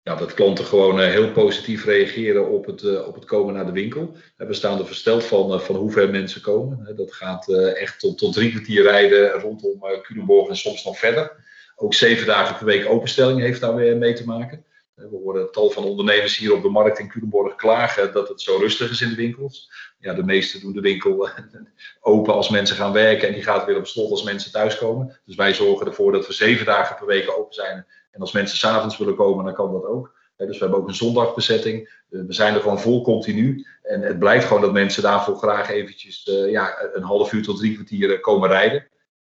Ja, 0.03 0.15
dat 0.15 0.33
klanten 0.33 0.65
gewoon 0.65 1.01
eh, 1.01 1.09
heel 1.09 1.31
positief 1.31 1.85
reageren 1.85 2.49
op 2.49 2.65
het, 2.65 2.83
eh, 2.83 3.07
op 3.07 3.15
het 3.15 3.25
komen 3.25 3.53
naar 3.53 3.65
de 3.65 3.71
winkel. 3.71 4.15
We 4.37 4.53
staan 4.53 4.79
er 4.79 4.85
versteld 4.85 5.23
van, 5.23 5.61
van 5.61 5.75
hoe 5.75 5.91
ver 5.91 6.09
mensen 6.09 6.41
komen. 6.41 6.95
Dat 6.95 7.13
gaat 7.13 7.53
echt 7.53 7.99
tot, 7.99 8.17
tot 8.17 8.33
drie 8.33 8.51
kwartier 8.51 8.83
rijden 8.83 9.31
rondom 9.31 9.79
Culemborg 10.01 10.49
en 10.49 10.55
soms 10.55 10.83
nog 10.83 10.97
verder. 10.97 11.49
Ook 11.75 11.93
zeven 11.93 12.27
dagen 12.27 12.57
per 12.57 12.65
week 12.65 12.89
openstelling 12.89 13.39
heeft 13.39 13.61
daar 13.61 13.75
weer 13.75 13.97
mee 13.97 14.13
te 14.13 14.25
maken. 14.25 14.65
We 15.09 15.17
horen 15.17 15.51
tal 15.51 15.69
van 15.69 15.83
ondernemers 15.83 16.37
hier 16.37 16.53
op 16.53 16.61
de 16.61 16.69
markt 16.69 16.99
in 16.99 17.09
Culemborg 17.09 17.55
klagen 17.55 18.13
dat 18.13 18.29
het 18.29 18.41
zo 18.41 18.57
rustig 18.57 18.91
is 18.91 19.01
in 19.01 19.09
de 19.09 19.15
winkels. 19.15 19.71
Ja, 19.99 20.13
de 20.13 20.23
meesten 20.23 20.61
doen 20.61 20.73
de 20.73 20.81
winkel 20.81 21.29
open 22.01 22.33
als 22.33 22.49
mensen 22.49 22.75
gaan 22.75 22.93
werken 22.93 23.27
en 23.27 23.33
die 23.33 23.43
gaat 23.43 23.65
weer 23.65 23.77
op 23.77 23.87
slot 23.87 24.11
als 24.11 24.23
mensen 24.23 24.51
thuiskomen. 24.51 25.19
Dus 25.25 25.35
wij 25.35 25.53
zorgen 25.53 25.87
ervoor 25.87 26.11
dat 26.11 26.27
we 26.27 26.33
zeven 26.33 26.65
dagen 26.65 26.95
per 26.95 27.05
week 27.05 27.37
open 27.37 27.53
zijn. 27.53 27.85
En 28.11 28.21
als 28.21 28.31
mensen 28.31 28.57
s'avonds 28.57 28.97
willen 28.97 29.15
komen, 29.15 29.45
dan 29.45 29.53
kan 29.53 29.71
dat 29.71 29.85
ook. 29.85 30.19
Dus 30.37 30.57
we 30.57 30.63
hebben 30.63 30.79
ook 30.79 30.87
een 30.87 30.95
zondagbezetting. 30.95 32.03
We 32.09 32.33
zijn 32.33 32.53
er 32.53 32.61
gewoon 32.61 32.79
vol 32.79 33.01
continu. 33.03 33.67
En 33.83 34.01
het 34.01 34.19
blijkt 34.19 34.43
gewoon 34.43 34.61
dat 34.61 34.73
mensen 34.73 35.03
daarvoor 35.03 35.37
graag 35.37 35.69
eventjes 35.69 36.27
uh, 36.27 36.51
ja, 36.51 36.89
een 36.93 37.03
half 37.03 37.33
uur 37.33 37.43
tot 37.43 37.57
drie 37.57 37.73
kwartier 37.73 38.19
komen 38.19 38.49
rijden. 38.49 38.87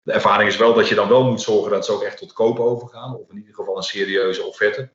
De 0.01 0.11
ervaring 0.11 0.49
is 0.49 0.57
wel 0.57 0.73
dat 0.73 0.87
je 0.87 0.95
dan 0.95 1.09
wel 1.09 1.23
moet 1.23 1.41
zorgen 1.41 1.71
dat 1.71 1.85
ze 1.85 1.91
ook 1.91 2.03
echt 2.03 2.17
tot 2.17 2.33
kopen 2.33 2.63
overgaan. 2.63 3.15
Of 3.15 3.29
in 3.29 3.37
ieder 3.37 3.53
geval 3.53 3.77
een 3.77 3.83
serieuze 3.83 4.43
offerte 4.43 4.89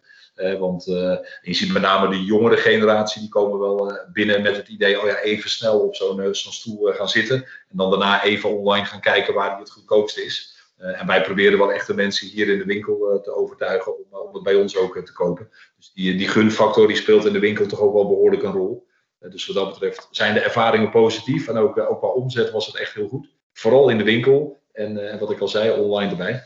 want 0.58 0.86
uh, 0.86 1.16
je 1.42 1.54
ziet 1.54 1.72
met 1.72 1.82
name 1.82 2.08
de 2.08 2.24
jongere 2.24 2.56
generatie, 2.56 3.20
die 3.20 3.30
komen 3.30 3.58
wel 3.58 3.98
binnen 4.12 4.42
met 4.42 4.56
het 4.56 4.68
idee, 4.68 5.00
oh 5.00 5.06
ja, 5.06 5.18
even 5.18 5.50
snel 5.50 5.80
op 5.80 5.94
zo'n 5.94 6.20
uh, 6.20 6.28
stoel 6.32 6.92
gaan 6.92 7.08
zitten. 7.08 7.36
En 7.36 7.76
dan 7.76 7.90
daarna 7.90 8.22
even 8.22 8.58
online 8.58 8.84
gaan 8.84 9.00
kijken 9.00 9.34
waar 9.34 9.50
die 9.50 9.58
het 9.58 9.70
goedkoopste 9.70 10.24
is. 10.24 10.56
En 10.78 11.06
wij 11.06 11.22
proberen 11.22 11.58
wel 11.58 11.72
echt 11.72 11.86
de 11.86 11.94
mensen 11.94 12.28
hier 12.28 12.48
in 12.48 12.58
de 12.58 12.64
winkel 12.64 13.20
te 13.22 13.34
overtuigen 13.34 13.96
om, 13.96 14.18
om 14.18 14.34
het 14.34 14.42
bij 14.42 14.54
ons 14.54 14.76
ook 14.76 14.98
te 15.04 15.12
kopen. 15.12 15.50
Dus 15.76 15.92
die, 15.92 16.16
die 16.16 16.28
gunfactor 16.28 16.86
die 16.86 16.96
speelt 16.96 17.24
in 17.24 17.32
de 17.32 17.38
winkel 17.38 17.66
toch 17.66 17.80
ook 17.80 17.92
wel 17.92 18.08
behoorlijk 18.08 18.42
een 18.42 18.52
rol. 18.52 18.86
dus 19.18 19.46
wat 19.46 19.56
dat 19.56 19.68
betreft 19.68 20.08
zijn 20.10 20.34
de 20.34 20.40
ervaringen 20.40 20.90
positief. 20.90 21.48
En 21.48 21.56
ook, 21.56 21.78
ook 21.78 21.98
qua 21.98 22.08
omzet 22.08 22.50
was 22.50 22.66
het 22.66 22.76
echt 22.76 22.94
heel 22.94 23.08
goed. 23.08 23.28
Vooral 23.52 23.88
in 23.88 23.98
de 23.98 24.04
winkel. 24.04 24.60
En 24.72 25.18
wat 25.18 25.30
ik 25.30 25.40
al 25.40 25.48
zei, 25.48 25.80
online 25.80 26.10
erbij. 26.10 26.42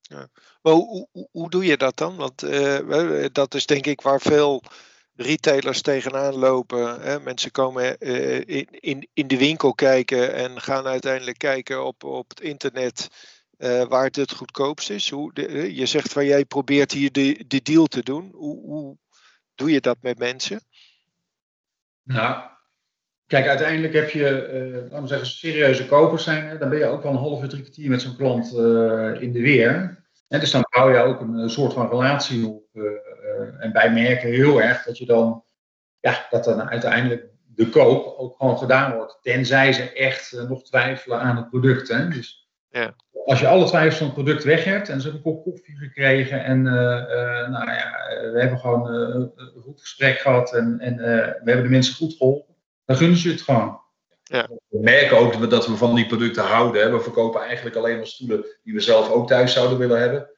Ja. 0.00 0.28
Maar 0.62 0.72
hoe, 0.72 1.08
hoe, 1.30 1.50
doe 1.50 1.64
je 1.64 1.76
dat 1.76 1.96
dan? 1.96 2.16
Want 2.16 2.40
dat 3.34 3.54
is 3.54 3.66
denk 3.66 3.86
ik 3.86 4.00
waar 4.00 4.20
veel 4.20 4.62
retailers 5.14 5.82
tegenaan 5.82 6.34
lopen. 6.34 7.00
Hè? 7.00 7.20
Mensen 7.20 7.50
komen 7.50 7.98
in, 7.98 8.66
in, 8.70 9.08
in 9.12 9.26
de 9.26 9.38
winkel 9.38 9.74
kijken 9.74 10.34
en 10.34 10.60
gaan 10.60 10.86
uiteindelijk 10.86 11.38
kijken 11.38 11.84
op, 11.84 12.04
op 12.04 12.28
het 12.28 12.40
internet 12.40 13.08
uh, 13.60 13.84
waar 13.84 14.04
het 14.04 14.16
het 14.16 14.32
goedkoopst 14.32 14.90
is. 14.90 15.10
Hoe 15.10 15.32
de, 15.34 15.74
je 15.74 15.86
zegt 15.86 16.12
van 16.12 16.24
jij 16.24 16.44
probeert 16.44 16.92
hier 16.92 17.12
de, 17.12 17.44
de 17.46 17.62
deal 17.62 17.86
te 17.86 18.02
doen. 18.02 18.30
Hoe, 18.34 18.60
hoe 18.62 18.96
doe 19.54 19.70
je 19.70 19.80
dat 19.80 19.96
met 20.00 20.18
mensen? 20.18 20.60
Nou, 22.02 22.48
Kijk, 23.26 23.46
uiteindelijk 23.46 23.92
heb 23.92 24.10
je, 24.10 24.48
uh, 24.52 24.82
laten 24.82 25.02
we 25.02 25.08
zeggen, 25.08 25.26
serieuze 25.26 25.86
kopers 25.86 26.24
zijn. 26.24 26.58
Dan 26.58 26.68
ben 26.68 26.78
je 26.78 26.86
ook 26.86 27.02
wel 27.02 27.12
een 27.12 27.18
half 27.18 27.42
uur, 27.42 27.48
drie 27.48 27.62
kwartier 27.62 27.90
met 27.90 28.02
zo'n 28.02 28.16
klant 28.16 28.52
in 29.22 29.32
de 29.32 29.40
weer. 29.40 30.04
En 30.28 30.40
dus 30.40 30.50
dan 30.50 30.66
bouw 30.70 30.90
je 30.90 30.98
ook 30.98 31.20
een, 31.20 31.50
soort 31.50 31.72
van 31.72 31.88
relatie 31.88 32.46
op. 32.46 32.64
En 33.58 33.72
wij 33.72 33.92
merken 33.92 34.28
heel 34.28 34.62
erg 34.62 34.82
dat 34.82 34.98
je 34.98 35.06
dan, 35.06 35.44
ja, 36.00 36.26
dat 36.30 36.44
dan 36.44 36.68
uiteindelijk 36.68 37.26
de 37.46 37.68
koop 37.68 38.18
ook 38.18 38.36
gewoon 38.36 38.58
gedaan 38.58 38.94
wordt. 38.94 39.18
Tenzij 39.22 39.72
ze 39.72 39.92
echt 39.92 40.32
nog 40.48 40.62
twijfelen 40.62 41.20
aan 41.20 41.36
het 41.36 41.50
product. 41.50 41.88
Hè? 41.88 42.08
Dus 42.08 42.39
ja. 42.70 42.94
als 43.24 43.40
je 43.40 43.48
alle 43.48 43.64
twijfels 43.64 43.96
van 43.96 44.06
het 44.06 44.14
product 44.14 44.44
weg 44.44 44.64
hebt 44.64 44.88
en 44.88 45.00
ze 45.00 45.08
hebben 45.08 45.26
een 45.26 45.34
kop 45.34 45.44
koffie 45.44 45.76
gekregen 45.76 46.44
en 46.44 46.62
nou 46.62 47.70
ja, 47.70 47.90
we 48.32 48.40
hebben 48.40 48.58
gewoon 48.58 48.86
een 48.86 49.62
goed 49.62 49.80
gesprek 49.80 50.18
gehad 50.18 50.54
en, 50.54 50.80
en 50.80 50.96
we 50.96 51.40
hebben 51.44 51.62
de 51.62 51.70
mensen 51.70 51.94
goed 51.94 52.14
geholpen, 52.16 52.54
dan 52.84 52.96
gunnen 52.96 53.18
ze 53.18 53.28
het 53.28 53.42
gewoon. 53.42 53.80
Ja. 54.22 54.48
We 54.68 54.78
merken 54.80 55.18
ook 55.18 55.50
dat 55.50 55.66
we 55.66 55.76
van 55.76 55.94
die 55.94 56.06
producten 56.06 56.42
houden. 56.42 56.92
We 56.92 57.00
verkopen 57.00 57.40
eigenlijk 57.40 57.76
alleen 57.76 57.96
maar 57.96 58.06
stoelen 58.06 58.44
die 58.62 58.74
we 58.74 58.80
zelf 58.80 59.10
ook 59.10 59.28
thuis 59.28 59.52
zouden 59.52 59.78
willen 59.78 60.00
hebben. 60.00 60.30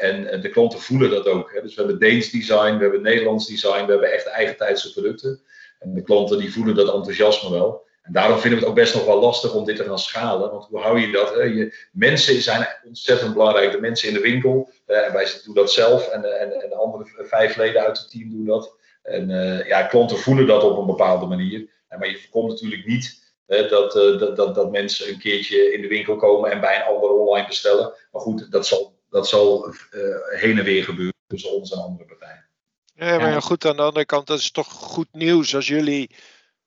En 0.00 0.40
de 0.40 0.48
klanten 0.48 0.80
voelen 0.80 1.10
dat 1.10 1.26
ook. 1.26 1.58
Dus 1.62 1.74
we 1.74 1.82
hebben 1.82 2.00
Deens 2.00 2.30
design, 2.30 2.76
we 2.76 2.82
hebben 2.82 3.02
Nederlands 3.02 3.46
design, 3.46 3.84
we 3.84 3.90
hebben 3.90 4.12
echt 4.12 4.26
eigen 4.26 4.56
tijdse 4.56 4.92
producten. 4.92 5.40
En 5.78 5.94
de 5.94 6.02
klanten 6.02 6.38
die 6.38 6.52
voelen 6.52 6.74
dat 6.74 6.94
enthousiasme 6.94 7.50
wel. 7.50 7.86
En 8.02 8.12
daarom 8.12 8.38
vinden 8.38 8.58
we 8.58 8.64
het 8.64 8.74
ook 8.74 8.80
best 8.80 8.94
nog 8.94 9.04
wel 9.04 9.20
lastig 9.20 9.54
om 9.54 9.64
dit 9.64 9.76
te 9.76 9.84
gaan 9.84 9.98
schalen. 9.98 10.50
Want 10.50 10.64
hoe 10.64 10.80
hou 10.80 11.00
je 11.00 11.12
dat? 11.12 11.34
Hè? 11.34 11.42
Je, 11.42 11.88
mensen 11.92 12.42
zijn 12.42 12.68
ontzettend 12.84 13.32
belangrijk. 13.32 13.72
De 13.72 13.80
mensen 13.80 14.08
in 14.08 14.14
de 14.14 14.20
winkel. 14.20 14.70
en 14.86 15.12
wij 15.12 15.26
doen 15.44 15.54
dat 15.54 15.72
zelf. 15.72 16.08
En, 16.08 16.40
en, 16.40 16.62
en 16.62 16.68
de 16.68 16.74
andere 16.74 17.24
vijf 17.24 17.56
leden 17.56 17.82
uit 17.82 17.98
het 17.98 18.10
team 18.10 18.30
doen 18.30 18.44
dat. 18.44 18.76
En 19.02 19.30
uh, 19.30 19.66
ja, 19.66 19.82
klanten 19.82 20.18
voelen 20.18 20.46
dat 20.46 20.62
op 20.62 20.78
een 20.78 20.86
bepaalde 20.86 21.26
manier. 21.26 21.70
Maar 21.88 22.08
je 22.08 22.18
voorkomt 22.18 22.48
natuurlijk 22.48 22.86
niet 22.86 23.22
dat, 23.46 23.96
uh, 23.96 24.18
dat, 24.18 24.36
dat, 24.36 24.54
dat 24.54 24.70
mensen 24.70 25.08
een 25.08 25.18
keertje 25.18 25.72
in 25.72 25.82
de 25.82 25.88
winkel 25.88 26.16
komen 26.16 26.50
en 26.50 26.60
bij 26.60 26.76
een 26.76 26.94
ander 26.94 27.10
online 27.10 27.46
bestellen. 27.46 27.92
Maar 28.12 28.22
goed, 28.22 28.50
dat 28.50 28.66
zal, 28.66 28.98
dat 29.10 29.28
zal 29.28 29.66
uh, 29.68 30.02
heen 30.40 30.58
en 30.58 30.64
weer 30.64 30.84
gebeuren 30.84 31.14
tussen 31.26 31.52
ons 31.52 31.72
en 31.72 31.78
andere 31.78 32.04
partijen. 32.04 32.46
Ja, 32.94 33.18
maar 33.18 33.30
ja, 33.30 33.40
goed, 33.40 33.64
aan 33.64 33.76
de 33.76 33.82
andere 33.82 34.06
kant, 34.06 34.26
dat 34.26 34.38
is 34.38 34.50
toch 34.50 34.72
goed 34.72 35.08
nieuws 35.12 35.54
als 35.54 35.66
jullie 35.66 36.10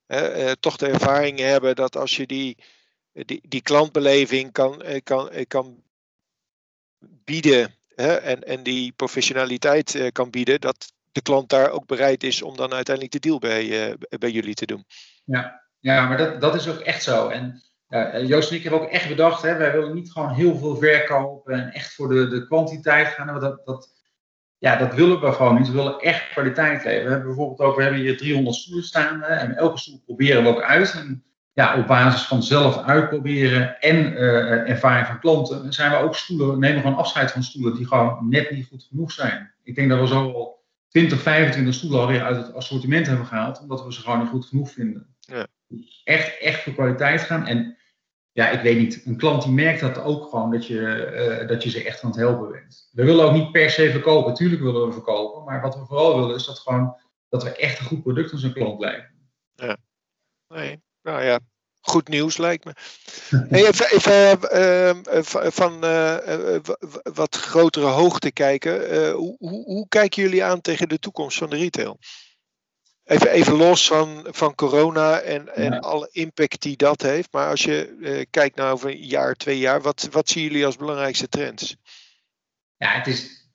uh, 0.07 0.51
toch 0.59 0.77
de 0.77 0.87
ervaring 0.87 1.39
hebben 1.39 1.75
dat 1.75 1.95
als 1.95 2.15
je 2.15 2.25
die, 2.25 2.57
die, 3.11 3.41
die 3.47 3.61
klantbeleving 3.61 4.51
kan, 4.51 4.83
kan, 5.03 5.29
kan 5.47 5.83
bieden 6.99 7.75
en, 7.95 8.43
en 8.43 8.63
die 8.63 8.91
professionaliteit 8.91 10.09
kan 10.11 10.29
bieden, 10.29 10.61
dat 10.61 10.93
de 11.11 11.21
klant 11.21 11.49
daar 11.49 11.69
ook 11.69 11.85
bereid 11.85 12.23
is 12.23 12.41
om 12.41 12.55
dan 12.55 12.73
uiteindelijk 12.73 13.13
de 13.13 13.27
deal 13.27 13.39
bij, 13.39 13.95
bij 14.19 14.31
jullie 14.31 14.53
te 14.53 14.65
doen. 14.65 14.85
Ja, 15.23 15.63
ja 15.79 16.07
maar 16.07 16.17
dat, 16.17 16.41
dat 16.41 16.55
is 16.55 16.67
ook 16.67 16.79
echt 16.79 17.03
zo. 17.03 17.29
En 17.29 17.63
Joost 18.27 18.49
en 18.49 18.55
ik 18.55 18.63
hebben 18.63 18.81
ook 18.81 18.89
echt 18.89 19.07
bedacht, 19.07 19.41
hè, 19.41 19.57
wij 19.57 19.71
willen 19.71 19.93
niet 19.93 20.11
gewoon 20.11 20.33
heel 20.33 20.57
veel 20.57 20.75
verkopen 20.75 21.53
en 21.53 21.73
echt 21.73 21.93
voor 21.93 22.09
de, 22.09 22.27
de 22.27 22.45
kwantiteit 22.45 23.07
gaan. 23.07 23.39
Dat, 23.39 23.65
dat, 23.65 23.94
ja, 24.65 24.75
dat 24.75 24.93
willen 24.93 25.21
we 25.21 25.32
gewoon 25.32 25.56
niet. 25.56 25.67
We 25.67 25.73
willen 25.73 25.99
echt 25.99 26.30
kwaliteit 26.30 26.84
leveren. 26.84 27.04
We 27.04 27.10
hebben 27.10 27.28
bijvoorbeeld 27.28 27.60
ook, 27.60 27.75
we 27.75 27.82
hebben 27.82 28.01
hier 28.01 28.17
300 28.17 28.56
stoelen 28.56 28.84
staan 28.84 29.23
en 29.23 29.56
elke 29.56 29.78
stoel 29.78 30.01
proberen 30.06 30.43
we 30.43 30.49
ook 30.49 30.62
uit. 30.62 30.93
En 30.93 31.23
ja, 31.54 31.78
op 31.78 31.88
basis 31.88 32.21
van 32.21 32.43
zelf 32.43 32.84
uitproberen 32.84 33.80
en 33.80 34.13
uh, 34.13 34.69
ervaring 34.69 35.08
van 35.08 35.19
klanten 35.19 35.73
zijn 35.73 35.91
we 35.91 35.97
ook 35.97 36.15
stoelen, 36.15 36.60
nemen 36.60 36.82
gewoon 36.82 36.97
afscheid 36.97 37.32
van 37.32 37.43
stoelen 37.43 37.75
die 37.75 37.88
gewoon 37.88 38.30
net 38.30 38.51
niet 38.51 38.67
goed 38.67 38.88
genoeg 38.89 39.12
zijn. 39.12 39.54
Ik 39.63 39.75
denk 39.75 39.89
dat 39.89 39.99
we 39.99 40.08
zo 40.08 40.32
al 40.32 40.63
20, 40.89 41.21
25 41.21 41.73
stoelen 41.73 41.99
alweer 41.99 42.23
uit 42.23 42.38
het 42.38 42.54
assortiment 42.54 43.08
hebben 43.08 43.25
gehaald, 43.25 43.62
omdat 43.62 43.86
we 43.86 43.93
ze 43.93 44.01
gewoon 44.01 44.19
niet 44.19 44.30
goed 44.30 44.45
genoeg 44.45 44.71
vinden. 44.71 45.15
Ja. 45.19 45.47
Echt, 46.04 46.38
echt 46.39 46.63
voor 46.63 46.73
kwaliteit 46.73 47.21
gaan. 47.21 47.47
En 47.47 47.78
ja, 48.36 48.50
ik 48.50 48.62
weet 48.62 48.78
niet, 48.78 49.02
een 49.06 49.17
klant 49.17 49.43
die 49.43 49.52
merkt 49.52 49.80
dat 49.80 50.02
ook 50.02 50.30
gewoon 50.30 50.52
dat 50.52 50.65
je, 50.65 51.39
uh, 51.41 51.48
dat 51.48 51.63
je 51.63 51.69
ze 51.69 51.84
echt 51.84 52.04
aan 52.04 52.10
het 52.10 52.19
helpen 52.19 52.52
bent. 52.52 52.89
We 52.91 53.04
willen 53.04 53.26
ook 53.26 53.34
niet 53.34 53.52
per 53.52 53.69
se 53.69 53.91
verkopen, 53.91 54.34
tuurlijk 54.34 54.62
willen 54.62 54.88
we 54.88 54.93
verkopen, 54.93 55.43
maar 55.43 55.62
wat 55.62 55.76
we 55.76 55.86
vooral 55.86 56.19
willen 56.19 56.36
is 56.36 56.45
dat, 56.45 56.60
gewoon, 56.60 56.98
dat 57.30 57.43
we 57.43 57.56
echt 57.56 57.80
een 57.80 57.86
goed 57.86 58.04
product 58.04 58.32
aan 58.32 58.39
zijn 58.39 58.54
klant 58.54 58.78
blijven. 58.78 59.12
Ja, 59.56 59.78
nee, 60.48 60.82
nou 61.02 61.24
ja, 61.24 61.39
goed 61.82 62.08
nieuws 62.08 62.38
lijkt 62.38 62.65
me. 62.65 62.74
Hey, 63.50 63.67
even, 63.67 63.86
even 63.91 64.50
uh, 65.13 65.52
van 65.52 65.86
uh, 65.86 66.58
wat 67.13 67.36
grotere 67.36 67.86
hoogte 67.86 68.32
kijken. 68.32 69.12
hoe, 69.12 69.36
hoe, 69.39 69.63
hoe 69.63 69.88
kijken 69.88 70.24
jullie 70.24 70.43
aan 70.43 70.62
tegen 70.62 70.89
de 70.89 71.00
toekomst 71.00 71.38
van 71.38 71.50
de 71.50 71.58
retail? 71.58 72.00
Even, 73.05 73.29
even 73.31 73.53
los 73.53 73.87
van, 73.87 74.25
van 74.29 74.55
corona 74.55 75.19
en, 75.19 75.55
en 75.55 75.79
alle 75.79 76.09
impact 76.11 76.61
die 76.61 76.77
dat 76.77 77.01
heeft. 77.01 77.31
Maar 77.31 77.49
als 77.49 77.63
je 77.63 77.95
uh, 77.99 78.25
kijkt 78.29 78.55
naar 78.55 78.71
over 78.71 78.89
een 78.89 78.97
jaar, 78.97 79.33
twee 79.33 79.57
jaar, 79.57 79.81
wat, 79.81 80.07
wat 80.11 80.29
zien 80.29 80.43
jullie 80.43 80.65
als 80.65 80.75
belangrijkste 80.75 81.27
trends? 81.27 81.75
Ja, 82.77 82.89
het 82.89 83.07
is. 83.07 83.49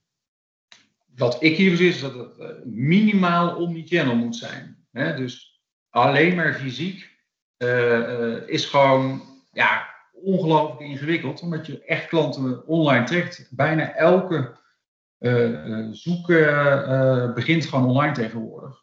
Wat 1.16 1.42
ik 1.42 1.56
hier 1.56 1.76
zie 1.76 1.88
is 1.88 2.00
dat 2.00 2.14
het 2.14 2.38
uh, 2.38 2.48
minimaal 2.64 3.56
omnichannel 3.56 4.14
moet 4.14 4.36
zijn. 4.36 4.86
Hè? 4.92 5.16
Dus 5.16 5.60
alleen 5.88 6.34
maar 6.34 6.54
fysiek 6.54 7.10
uh, 7.58 8.48
is 8.48 8.64
gewoon 8.64 9.22
ja, 9.52 9.94
ongelooflijk 10.12 10.80
ingewikkeld, 10.80 11.40
omdat 11.40 11.66
je 11.66 11.84
echt 11.84 12.06
klanten 12.06 12.66
online 12.66 13.04
trekt. 13.04 13.48
Bijna 13.50 13.94
elke 13.94 14.58
zoeken 15.90 17.34
begint 17.34 17.66
gewoon 17.66 17.88
online 17.88 18.14
tegenwoordig. 18.14 18.79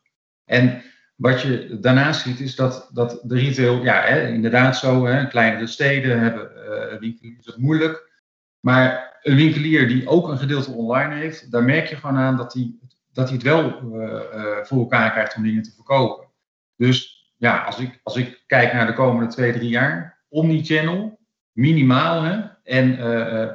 En 0.48 0.84
wat 1.16 1.42
je 1.42 1.78
daarnaast 1.80 2.22
ziet 2.22 2.40
is 2.40 2.56
dat, 2.56 2.90
dat 2.94 3.20
de 3.24 3.36
retail, 3.36 3.84
ja, 3.84 4.02
hè, 4.02 4.28
inderdaad 4.28 4.78
zo, 4.78 5.06
hè, 5.06 5.28
kleinere 5.28 5.68
steden 5.68 6.20
hebben 6.20 6.52
uh, 6.56 7.00
winkeliers 7.00 7.46
het 7.46 7.58
moeilijk. 7.58 8.12
Maar 8.60 9.18
een 9.22 9.36
winkelier 9.36 9.88
die 9.88 10.08
ook 10.08 10.28
een 10.28 10.38
gedeelte 10.38 10.72
online 10.72 11.16
heeft, 11.16 11.52
daar 11.52 11.64
merk 11.64 11.88
je 11.88 11.96
gewoon 11.96 12.18
aan 12.18 12.38
dat 12.38 12.54
hij, 12.54 12.76
dat 13.14 13.26
hij 13.26 13.34
het 13.34 13.46
wel 13.46 13.66
uh, 13.66 14.22
voor 14.64 14.80
elkaar 14.80 15.12
krijgt 15.12 15.36
om 15.36 15.44
dingen 15.44 15.64
te 15.64 15.74
verkopen. 15.76 16.28
Dus 16.76 17.32
ja, 17.38 17.64
als 17.64 17.80
ik, 17.80 18.00
als 18.04 18.16
ik 18.16 18.44
kijk 18.48 18.74
naar 18.74 18.88
de 18.88 18.94
komende 18.94 19.32
twee, 19.32 19.54
drie 19.54 19.70
jaar, 19.70 20.24
omnichannel, 20.30 21.20
minimaal 21.52 22.22
hè, 22.22 22.40
en 22.64 22.98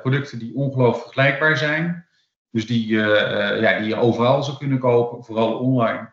producten 0.01 0.39
die 0.39 0.55
ongelooflijk 0.55 1.03
vergelijkbaar 1.03 1.57
zijn. 1.57 2.07
Dus 2.51 2.67
die, 2.67 2.87
ja, 2.87 3.79
die 3.79 3.89
je 3.89 3.97
overal 3.97 4.43
zou 4.43 4.59
kunnen 4.59 4.79
kopen, 4.79 5.25
vooral 5.25 5.59
online 5.59 6.12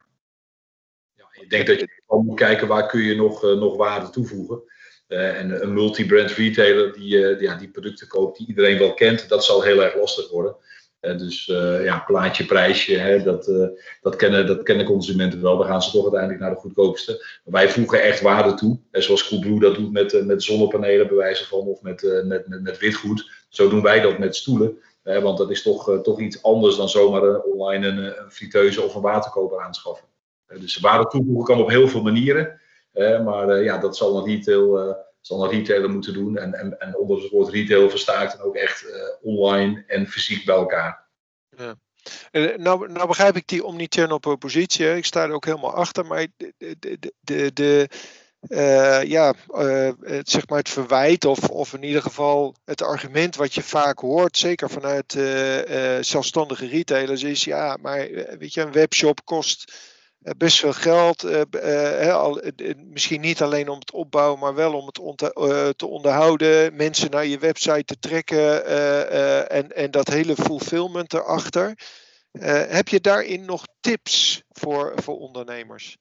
ik 1.50 1.56
denk 1.56 1.68
dat 1.68 1.80
je 1.80 2.02
gewoon 2.08 2.26
moet 2.26 2.38
kijken 2.38 2.68
waar 2.68 2.88
kun 2.88 3.02
je 3.02 3.16
nog, 3.16 3.44
uh, 3.44 3.52
nog 3.52 3.78
waarde 3.78 4.10
toevoegen. 4.10 4.62
Uh, 5.08 5.40
en 5.40 5.62
een 5.62 5.74
multi-brand 5.74 6.32
retailer 6.32 6.94
die, 6.94 7.16
uh, 7.16 7.42
ja, 7.42 7.56
die 7.56 7.70
producten 7.70 8.08
koopt 8.08 8.38
die 8.38 8.48
iedereen 8.48 8.78
wel 8.78 8.94
kent, 8.94 9.30
dat 9.30 9.46
zal 9.46 9.62
heel 9.62 9.84
erg 9.84 9.96
lastig 9.96 10.30
worden. 10.30 10.56
dus 11.00 11.46
ja, 11.84 12.04
plaatje, 12.08 12.46
prijsje, 12.46 12.98
hè, 12.98 13.24
dat, 13.24 13.46
dat, 14.02 14.16
kennen, 14.16 14.48
dat 14.48 14.64
kennen 14.64 14.86
consumenten 14.86 15.42
wel. 15.42 15.58
Dan 15.58 15.68
gaan 15.68 15.82
ze 15.82 15.92
toch 15.92 16.02
uiteindelijk 16.02 16.42
naar 16.42 16.50
de 16.50 16.60
goedkoopste. 16.60 17.12
Maar 17.44 17.54
wij 17.54 17.70
voegen 17.70 18.02
echt 18.02 18.22
waarde 18.22 18.54
toe. 18.54 18.80
En 18.92 19.04
zoals 19.04 19.28
Coolblue 19.28 19.60
dat 19.60 19.76
doet 19.76 19.92
met, 19.92 20.26
met 20.26 20.44
zonnepanelen, 20.44 21.08
bewijzen 21.08 21.46
van, 21.46 21.60
of 21.60 21.82
met, 21.82 22.22
met, 22.26 22.48
met, 22.48 22.62
met 22.62 22.78
witgoed. 22.78 23.32
Zo 23.50 23.70
doen 23.70 23.82
wij 23.82 24.02
dat 24.02 24.18
met 24.18 24.36
stoelen. 24.36 24.78
want 25.04 25.38
dat 25.38 25.52
is 25.52 25.62
toch, 25.62 26.02
toch 26.04 26.20
iets 26.20 26.44
anders 26.44 26.76
dan 26.76 26.90
zomaar 26.90 27.40
online 27.40 27.88
een, 27.88 28.24
een 28.24 28.32
friteuse 28.32 28.82
of 28.82 28.96
een 28.96 29.02
waterkoper 29.02 29.62
aanschaffen. 29.62 30.08
Eh, 30.50 30.60
dus 30.60 30.80
waarde 30.80 31.08
toevoegen 31.08 31.46
kan 31.46 31.62
op 31.62 31.70
heel 31.70 31.88
veel 31.88 32.02
manieren. 32.02 32.62
maar 33.24 33.50
eh, 33.50 33.64
ja, 33.64 33.78
dat 33.78 33.98
zal 33.98 34.18
een, 34.18 34.26
retail, 34.26 34.80
eh, 34.80 34.96
zal 35.22 35.52
retailer 35.52 35.90
moeten 35.90 36.14
doen. 36.14 36.38
En, 36.38 36.54
en, 36.54 36.80
en 36.80 36.98
onder 36.98 37.22
het 37.22 37.32
woord 37.32 37.50
retail 37.50 37.90
versta 37.90 38.22
ik 38.22 38.32
dan 38.38 38.48
ook 38.48 38.56
echt 38.56 38.86
online 39.22 39.84
en 39.88 40.08
fysiek 40.08 40.46
bij 40.46 40.56
elkaar. 40.56 41.08
Ja. 41.58 41.76
Nou, 42.58 42.92
nou, 42.92 43.08
begrijp 43.08 43.36
ik 43.36 43.48
die 43.48 43.64
omnichannel 43.64 44.20
propositie. 44.20 44.96
Ik 44.96 45.06
sta 45.06 45.24
er 45.24 45.32
ook 45.32 45.46
helemaal 45.46 45.74
achter. 45.74 46.06
Maar 46.06 46.28
de, 46.38 46.54
de, 46.80 47.00
de, 47.20 47.54
de 47.54 47.90
ja, 49.08 49.34
het, 50.02 50.30
zeg 50.30 50.48
maar 50.48 50.58
het 50.58 50.70
verwijt 50.70 51.26
of, 51.26 51.50
of 51.50 51.74
in 51.74 51.84
ieder 51.84 52.02
geval 52.02 52.56
het 52.66 52.82
argument 52.82 53.36
wat 53.36 53.54
je 53.54 53.62
vaak 53.62 54.00
hoort, 54.00 54.38
zeker 54.38 54.70
vanuit 54.70 55.12
zelfstandige 56.06 56.68
retailers, 56.68 57.24
is 57.24 57.44
ja, 57.44 57.78
maar 57.82 58.10
weet 58.40 58.54
je, 58.54 58.62
een 58.62 58.72
webshop 58.72 59.26
kost 59.26 59.72
eh, 59.72 59.89
best 60.20 60.60
veel 60.60 60.74
geld. 60.74 61.24
Uh, 61.24 62.14
al, 62.14 62.42
misschien 62.78 63.22
niet 63.22 63.42
alleen 63.42 63.70
om 63.70 63.80
het 63.80 63.92
opbouwen, 63.92 64.40
maar 64.40 64.56
wel 64.56 64.74
om 64.74 64.86
het 64.86 65.78
te 65.78 65.88
onderhouden. 65.88 66.76
Mensen 66.76 67.12
naar 67.12 67.26
je 67.26 67.38
website 67.40 67.84
te 67.84 68.00
trekken 68.00 68.66
en, 69.50 69.76
en 69.76 69.92
dat 69.92 70.08
hele 70.08 70.36
fulfillment 70.36 71.14
erachter. 71.14 71.78
heb 72.68 72.88
je 72.88 73.00
daarin 73.00 73.46
nog 73.46 73.66
tips 73.80 74.44
voor, 74.50 74.94
voor 74.96 75.18
ondernemers? 75.18 75.98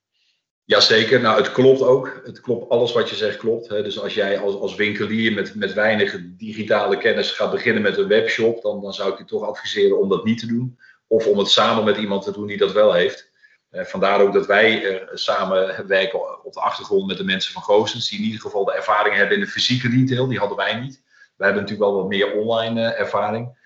Jazeker, 0.68 1.20
nou 1.20 1.36
het 1.36 1.52
klopt 1.52 1.82
ook. 1.82 2.20
Het 2.24 2.40
klopt, 2.40 2.68
alles 2.68 2.92
wat 2.92 3.10
je 3.10 3.16
zegt 3.16 3.36
klopt. 3.36 3.68
Dus 3.68 4.00
als 4.00 4.14
jij 4.14 4.38
als, 4.38 4.54
als 4.54 4.74
winkelier 4.74 5.32
met, 5.32 5.54
met 5.54 5.72
weinig 5.72 6.20
digitale 6.36 6.98
kennis 6.98 7.30
gaat 7.30 7.50
beginnen 7.50 7.82
met 7.82 7.98
een 7.98 8.08
webshop, 8.08 8.62
dan, 8.62 8.80
dan 8.80 8.92
zou 8.92 9.12
ik 9.12 9.18
je 9.18 9.24
toch 9.24 9.42
adviseren 9.42 10.00
om 10.00 10.08
dat 10.08 10.24
niet 10.24 10.38
te 10.38 10.46
doen. 10.46 10.78
Of 11.06 11.26
om 11.26 11.38
het 11.38 11.48
samen 11.48 11.84
met 11.84 11.96
iemand 11.96 12.22
te 12.22 12.32
doen 12.32 12.46
die 12.46 12.56
dat 12.56 12.72
wel 12.72 12.92
heeft. 12.92 13.30
Uh, 13.72 13.84
vandaar 13.84 14.20
ook 14.20 14.32
dat 14.32 14.46
wij 14.46 14.82
uh, 14.82 15.08
samen 15.12 15.86
werken 15.86 16.44
op 16.44 16.52
de 16.52 16.60
achtergrond 16.60 17.06
met 17.06 17.16
de 17.16 17.24
mensen 17.24 17.52
van 17.52 17.62
Goosens, 17.62 18.08
die 18.08 18.18
in 18.18 18.24
ieder 18.24 18.40
geval 18.40 18.64
de 18.64 18.74
ervaring 18.74 19.14
hebben 19.14 19.34
in 19.34 19.42
de 19.42 19.50
fysieke 19.50 19.88
retail. 19.88 20.26
Die 20.26 20.38
hadden 20.38 20.56
wij 20.56 20.80
niet. 20.80 21.02
Wij 21.36 21.46
hebben 21.46 21.64
natuurlijk 21.64 21.90
wel 21.90 22.00
wat 22.00 22.08
meer 22.08 22.32
online 22.32 22.80
uh, 22.80 23.00
ervaring. 23.00 23.56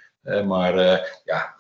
maar 0.47 0.75
ja, 1.25 1.55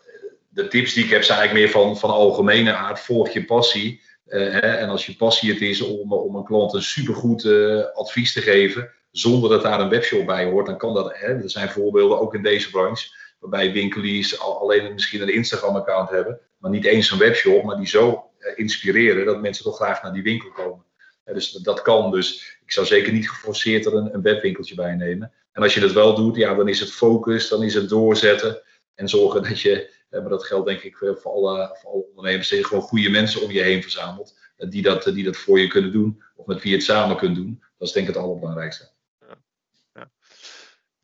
de 0.48 0.68
tips 0.68 0.94
die 0.94 1.04
ik 1.04 1.10
heb 1.10 1.22
zijn 1.22 1.38
eigenlijk 1.38 1.72
meer 1.72 1.82
van, 1.82 1.98
van 1.98 2.10
algemene 2.10 2.72
aard. 2.72 3.00
Volg 3.00 3.28
je 3.28 3.44
passie. 3.44 4.02
Hè, 4.26 4.58
en 4.58 4.88
als 4.88 5.06
je 5.06 5.16
passie 5.16 5.52
het 5.52 5.60
is 5.60 5.80
om, 5.80 6.12
om 6.12 6.36
een 6.36 6.44
klant 6.44 6.74
een 6.74 6.82
supergoed 6.82 7.46
advies 7.94 8.32
te 8.32 8.40
geven, 8.40 8.90
zonder 9.10 9.50
dat 9.50 9.62
daar 9.62 9.80
een 9.80 9.88
webshop 9.88 10.26
bij 10.26 10.44
hoort, 10.44 10.66
dan 10.66 10.78
kan 10.78 10.94
dat. 10.94 11.18
Hè, 11.18 11.26
er 11.26 11.50
zijn 11.50 11.68
voorbeelden 11.68 12.20
ook 12.20 12.34
in 12.34 12.42
deze 12.42 12.70
branche 12.70 13.08
waarbij 13.42 13.72
winkeliers 13.72 14.40
alleen 14.40 14.92
misschien 14.92 15.22
een 15.22 15.34
Instagram-account 15.34 16.10
hebben, 16.10 16.40
maar 16.58 16.70
niet 16.70 16.84
eens 16.84 17.10
een 17.10 17.18
webshop, 17.18 17.64
maar 17.64 17.76
die 17.76 17.86
zo 17.86 18.08
eh, 18.08 18.31
inspireren 18.54 19.26
dat 19.26 19.40
mensen 19.40 19.64
toch 19.64 19.76
graag 19.76 20.02
naar 20.02 20.12
die 20.12 20.22
winkel 20.22 20.50
komen. 20.50 20.84
dus 21.24 21.50
dat 21.50 21.82
kan. 21.82 22.10
Dus 22.10 22.58
ik 22.64 22.72
zou 22.72 22.86
zeker 22.86 23.12
niet 23.12 23.30
geforceerd 23.30 23.86
er 23.86 23.94
een, 23.94 24.14
een 24.14 24.22
webwinkeltje 24.22 24.74
bij 24.74 24.94
nemen. 24.94 25.32
En 25.52 25.62
als 25.62 25.74
je 25.74 25.80
dat 25.80 25.92
wel 25.92 26.14
doet, 26.14 26.36
ja, 26.36 26.54
dan 26.54 26.68
is 26.68 26.80
het 26.80 26.92
focus, 26.92 27.48
dan 27.48 27.62
is 27.62 27.74
het 27.74 27.88
doorzetten. 27.88 28.62
En 28.94 29.08
zorgen 29.08 29.42
dat 29.42 29.60
je, 29.60 29.90
maar 30.10 30.28
dat 30.28 30.44
geldt 30.44 30.66
denk 30.66 30.82
ik 30.82 30.96
voor 30.96 31.32
alle, 31.32 31.78
voor 31.80 31.90
alle 31.90 32.04
ondernemers, 32.08 32.48
dat 32.48 32.66
gewoon 32.66 32.82
goede 32.82 33.10
mensen 33.10 33.42
om 33.42 33.50
je 33.50 33.62
heen 33.62 33.82
verzamelt. 33.82 34.40
Die 34.56 34.82
dat, 34.82 35.04
die 35.04 35.24
dat 35.24 35.36
voor 35.36 35.60
je 35.60 35.66
kunnen 35.66 35.92
doen, 35.92 36.22
of 36.36 36.46
met 36.46 36.62
wie 36.62 36.70
je 36.70 36.76
het 36.76 36.86
samen 36.86 37.16
kunt 37.16 37.36
doen. 37.36 37.62
Dat 37.78 37.88
is 37.88 37.94
denk 37.94 38.08
ik 38.08 38.14
het 38.14 38.22
allerbelangrijkste. 38.22 38.90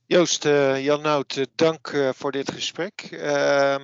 Joost, 0.07 0.45
uh, 0.45 0.85
Jan 0.85 1.03
Nout, 1.03 1.47
dank 1.55 2.13
voor 2.15 2.33
dit 2.33 2.53
gesprek. 2.53 3.09
Uh, 3.11 3.77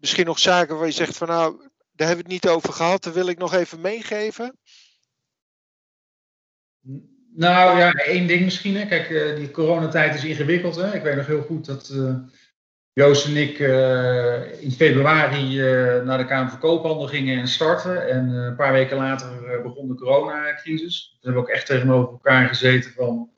misschien 0.00 0.26
nog 0.26 0.38
zaken 0.38 0.76
waar 0.76 0.86
je 0.86 0.92
zegt 0.92 1.16
van 1.16 1.28
nou, 1.28 1.70
daar 1.98 2.06
hebben 2.06 2.26
we 2.26 2.32
het 2.32 2.42
niet 2.42 2.52
over 2.54 2.72
gehad, 2.72 3.02
dat 3.02 3.14
wil 3.14 3.28
ik 3.28 3.38
nog 3.38 3.54
even 3.54 3.80
meegeven. 3.80 4.58
Nou 7.34 7.78
ja, 7.78 7.92
één 7.92 8.26
ding 8.26 8.44
misschien. 8.44 8.76
Hè. 8.76 8.86
Kijk, 8.86 9.10
uh, 9.10 9.36
die 9.36 9.50
coronatijd 9.50 10.14
is 10.14 10.24
ingewikkeld. 10.24 10.76
Hè. 10.76 10.94
Ik 10.94 11.02
weet 11.02 11.16
nog 11.16 11.26
heel 11.26 11.42
goed 11.42 11.66
dat 11.66 11.94
Joost 12.92 13.26
en 13.26 13.36
ik 13.36 13.58
in 14.60 14.72
februari 14.72 15.56
naar 16.04 16.18
de 16.18 16.26
Kamer 16.26 16.50
van 16.50 16.58
Koophandel 16.58 17.06
gingen 17.06 17.38
en 17.38 17.48
starten. 17.48 18.08
En 18.08 18.28
een 18.28 18.56
paar 18.56 18.72
weken 18.72 18.96
later 18.96 19.62
begon 19.62 19.88
de 19.88 19.94
coronacrisis. 19.94 21.16
We 21.20 21.24
hebben 21.26 21.42
ook 21.42 21.48
echt 21.48 21.66
tegenover 21.66 22.10
elkaar 22.12 22.48
gezeten 22.48 22.92
van 22.92 23.30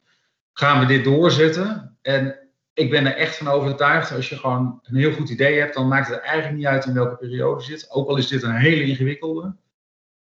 gaan 0.53 0.81
we 0.81 0.87
dit 0.87 1.05
doorzetten? 1.05 1.99
En 2.03 2.50
ik 2.81 2.90
ben 2.90 3.07
er 3.07 3.16
echt 3.16 3.37
van 3.37 3.49
overtuigd, 3.49 4.12
als 4.12 4.29
je 4.29 4.37
gewoon 4.37 4.81
een 4.83 4.97
heel 4.97 5.12
goed 5.12 5.31
idee 5.31 5.59
hebt, 5.59 5.75
dan 5.75 5.88
maakt 5.88 6.09
het 6.09 6.19
eigenlijk 6.19 6.57
niet 6.57 6.66
uit 6.66 6.85
in 6.85 6.95
welke 6.95 7.16
periode 7.16 7.61
je 7.61 7.66
zit. 7.66 7.90
Ook 7.90 8.09
al 8.09 8.16
is 8.16 8.29
dit 8.29 8.43
een 8.43 8.55
hele 8.55 8.85
ingewikkelde. 8.85 9.57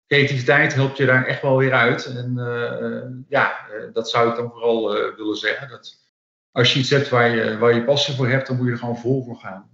Creativiteit 0.08 0.74
helpt 0.74 0.98
je 0.98 1.06
daar 1.06 1.26
echt 1.26 1.42
wel 1.42 1.58
weer 1.58 1.74
uit. 1.74 2.06
En 2.06 2.34
uh, 2.38 3.26
ja, 3.30 3.68
uh, 3.72 3.94
dat 3.94 4.10
zou 4.10 4.30
ik 4.30 4.36
dan 4.36 4.50
vooral 4.50 4.98
uh, 4.98 5.16
willen 5.16 5.36
zeggen. 5.36 5.70
Dat 5.70 6.02
als 6.52 6.74
je 6.74 6.80
iets 6.80 6.90
hebt 6.90 7.10
waar 7.10 7.36
je, 7.36 7.58
waar 7.58 7.74
je 7.74 7.84
passie 7.84 8.16
voor 8.16 8.28
hebt, 8.28 8.48
dan 8.48 8.56
moet 8.56 8.66
je 8.66 8.72
er 8.72 8.78
gewoon 8.78 8.98
vol 8.98 9.24
voor 9.24 9.38
gaan. 9.38 9.73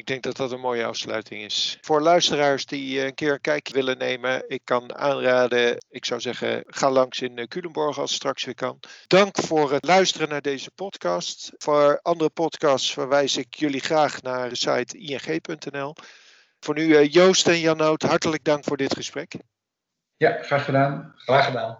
Ik 0.00 0.06
denk 0.06 0.22
dat 0.22 0.36
dat 0.36 0.52
een 0.52 0.60
mooie 0.60 0.84
afsluiting 0.84 1.42
is. 1.42 1.78
Voor 1.80 2.00
luisteraars 2.00 2.66
die 2.66 2.98
eh, 2.98 3.06
een 3.06 3.14
keer 3.14 3.32
een 3.32 3.40
kijkje 3.40 3.74
willen 3.74 3.98
nemen, 3.98 4.44
ik 4.48 4.60
kan 4.64 4.96
aanraden, 4.96 5.84
ik 5.88 6.04
zou 6.04 6.20
zeggen, 6.20 6.64
ga 6.66 6.90
langs 6.90 7.20
in 7.20 7.38
eh, 7.38 7.46
Culemborg 7.46 7.98
als 7.98 8.10
het 8.10 8.18
straks 8.18 8.44
weer 8.44 8.54
kan. 8.54 8.80
Dank 9.06 9.36
voor 9.36 9.72
het 9.72 9.84
luisteren 9.84 10.28
naar 10.28 10.42
deze 10.42 10.70
podcast. 10.70 11.52
Voor 11.58 11.98
andere 12.02 12.30
podcasts 12.30 12.92
verwijs 12.92 13.36
ik 13.36 13.54
jullie 13.54 13.80
graag 13.80 14.22
naar 14.22 14.48
de 14.48 14.56
site 14.56 14.98
ing.nl. 14.98 15.94
Voor 16.60 16.74
nu 16.74 16.96
eh, 16.96 17.12
Joost 17.12 17.48
en 17.48 17.58
Janout, 17.58 18.02
hartelijk 18.02 18.44
dank 18.44 18.64
voor 18.64 18.76
dit 18.76 18.94
gesprek. 18.94 19.34
Ja, 20.16 20.42
graag 20.42 20.64
gedaan. 20.64 21.12
Graag 21.16 21.44
gedaan. 21.44 21.78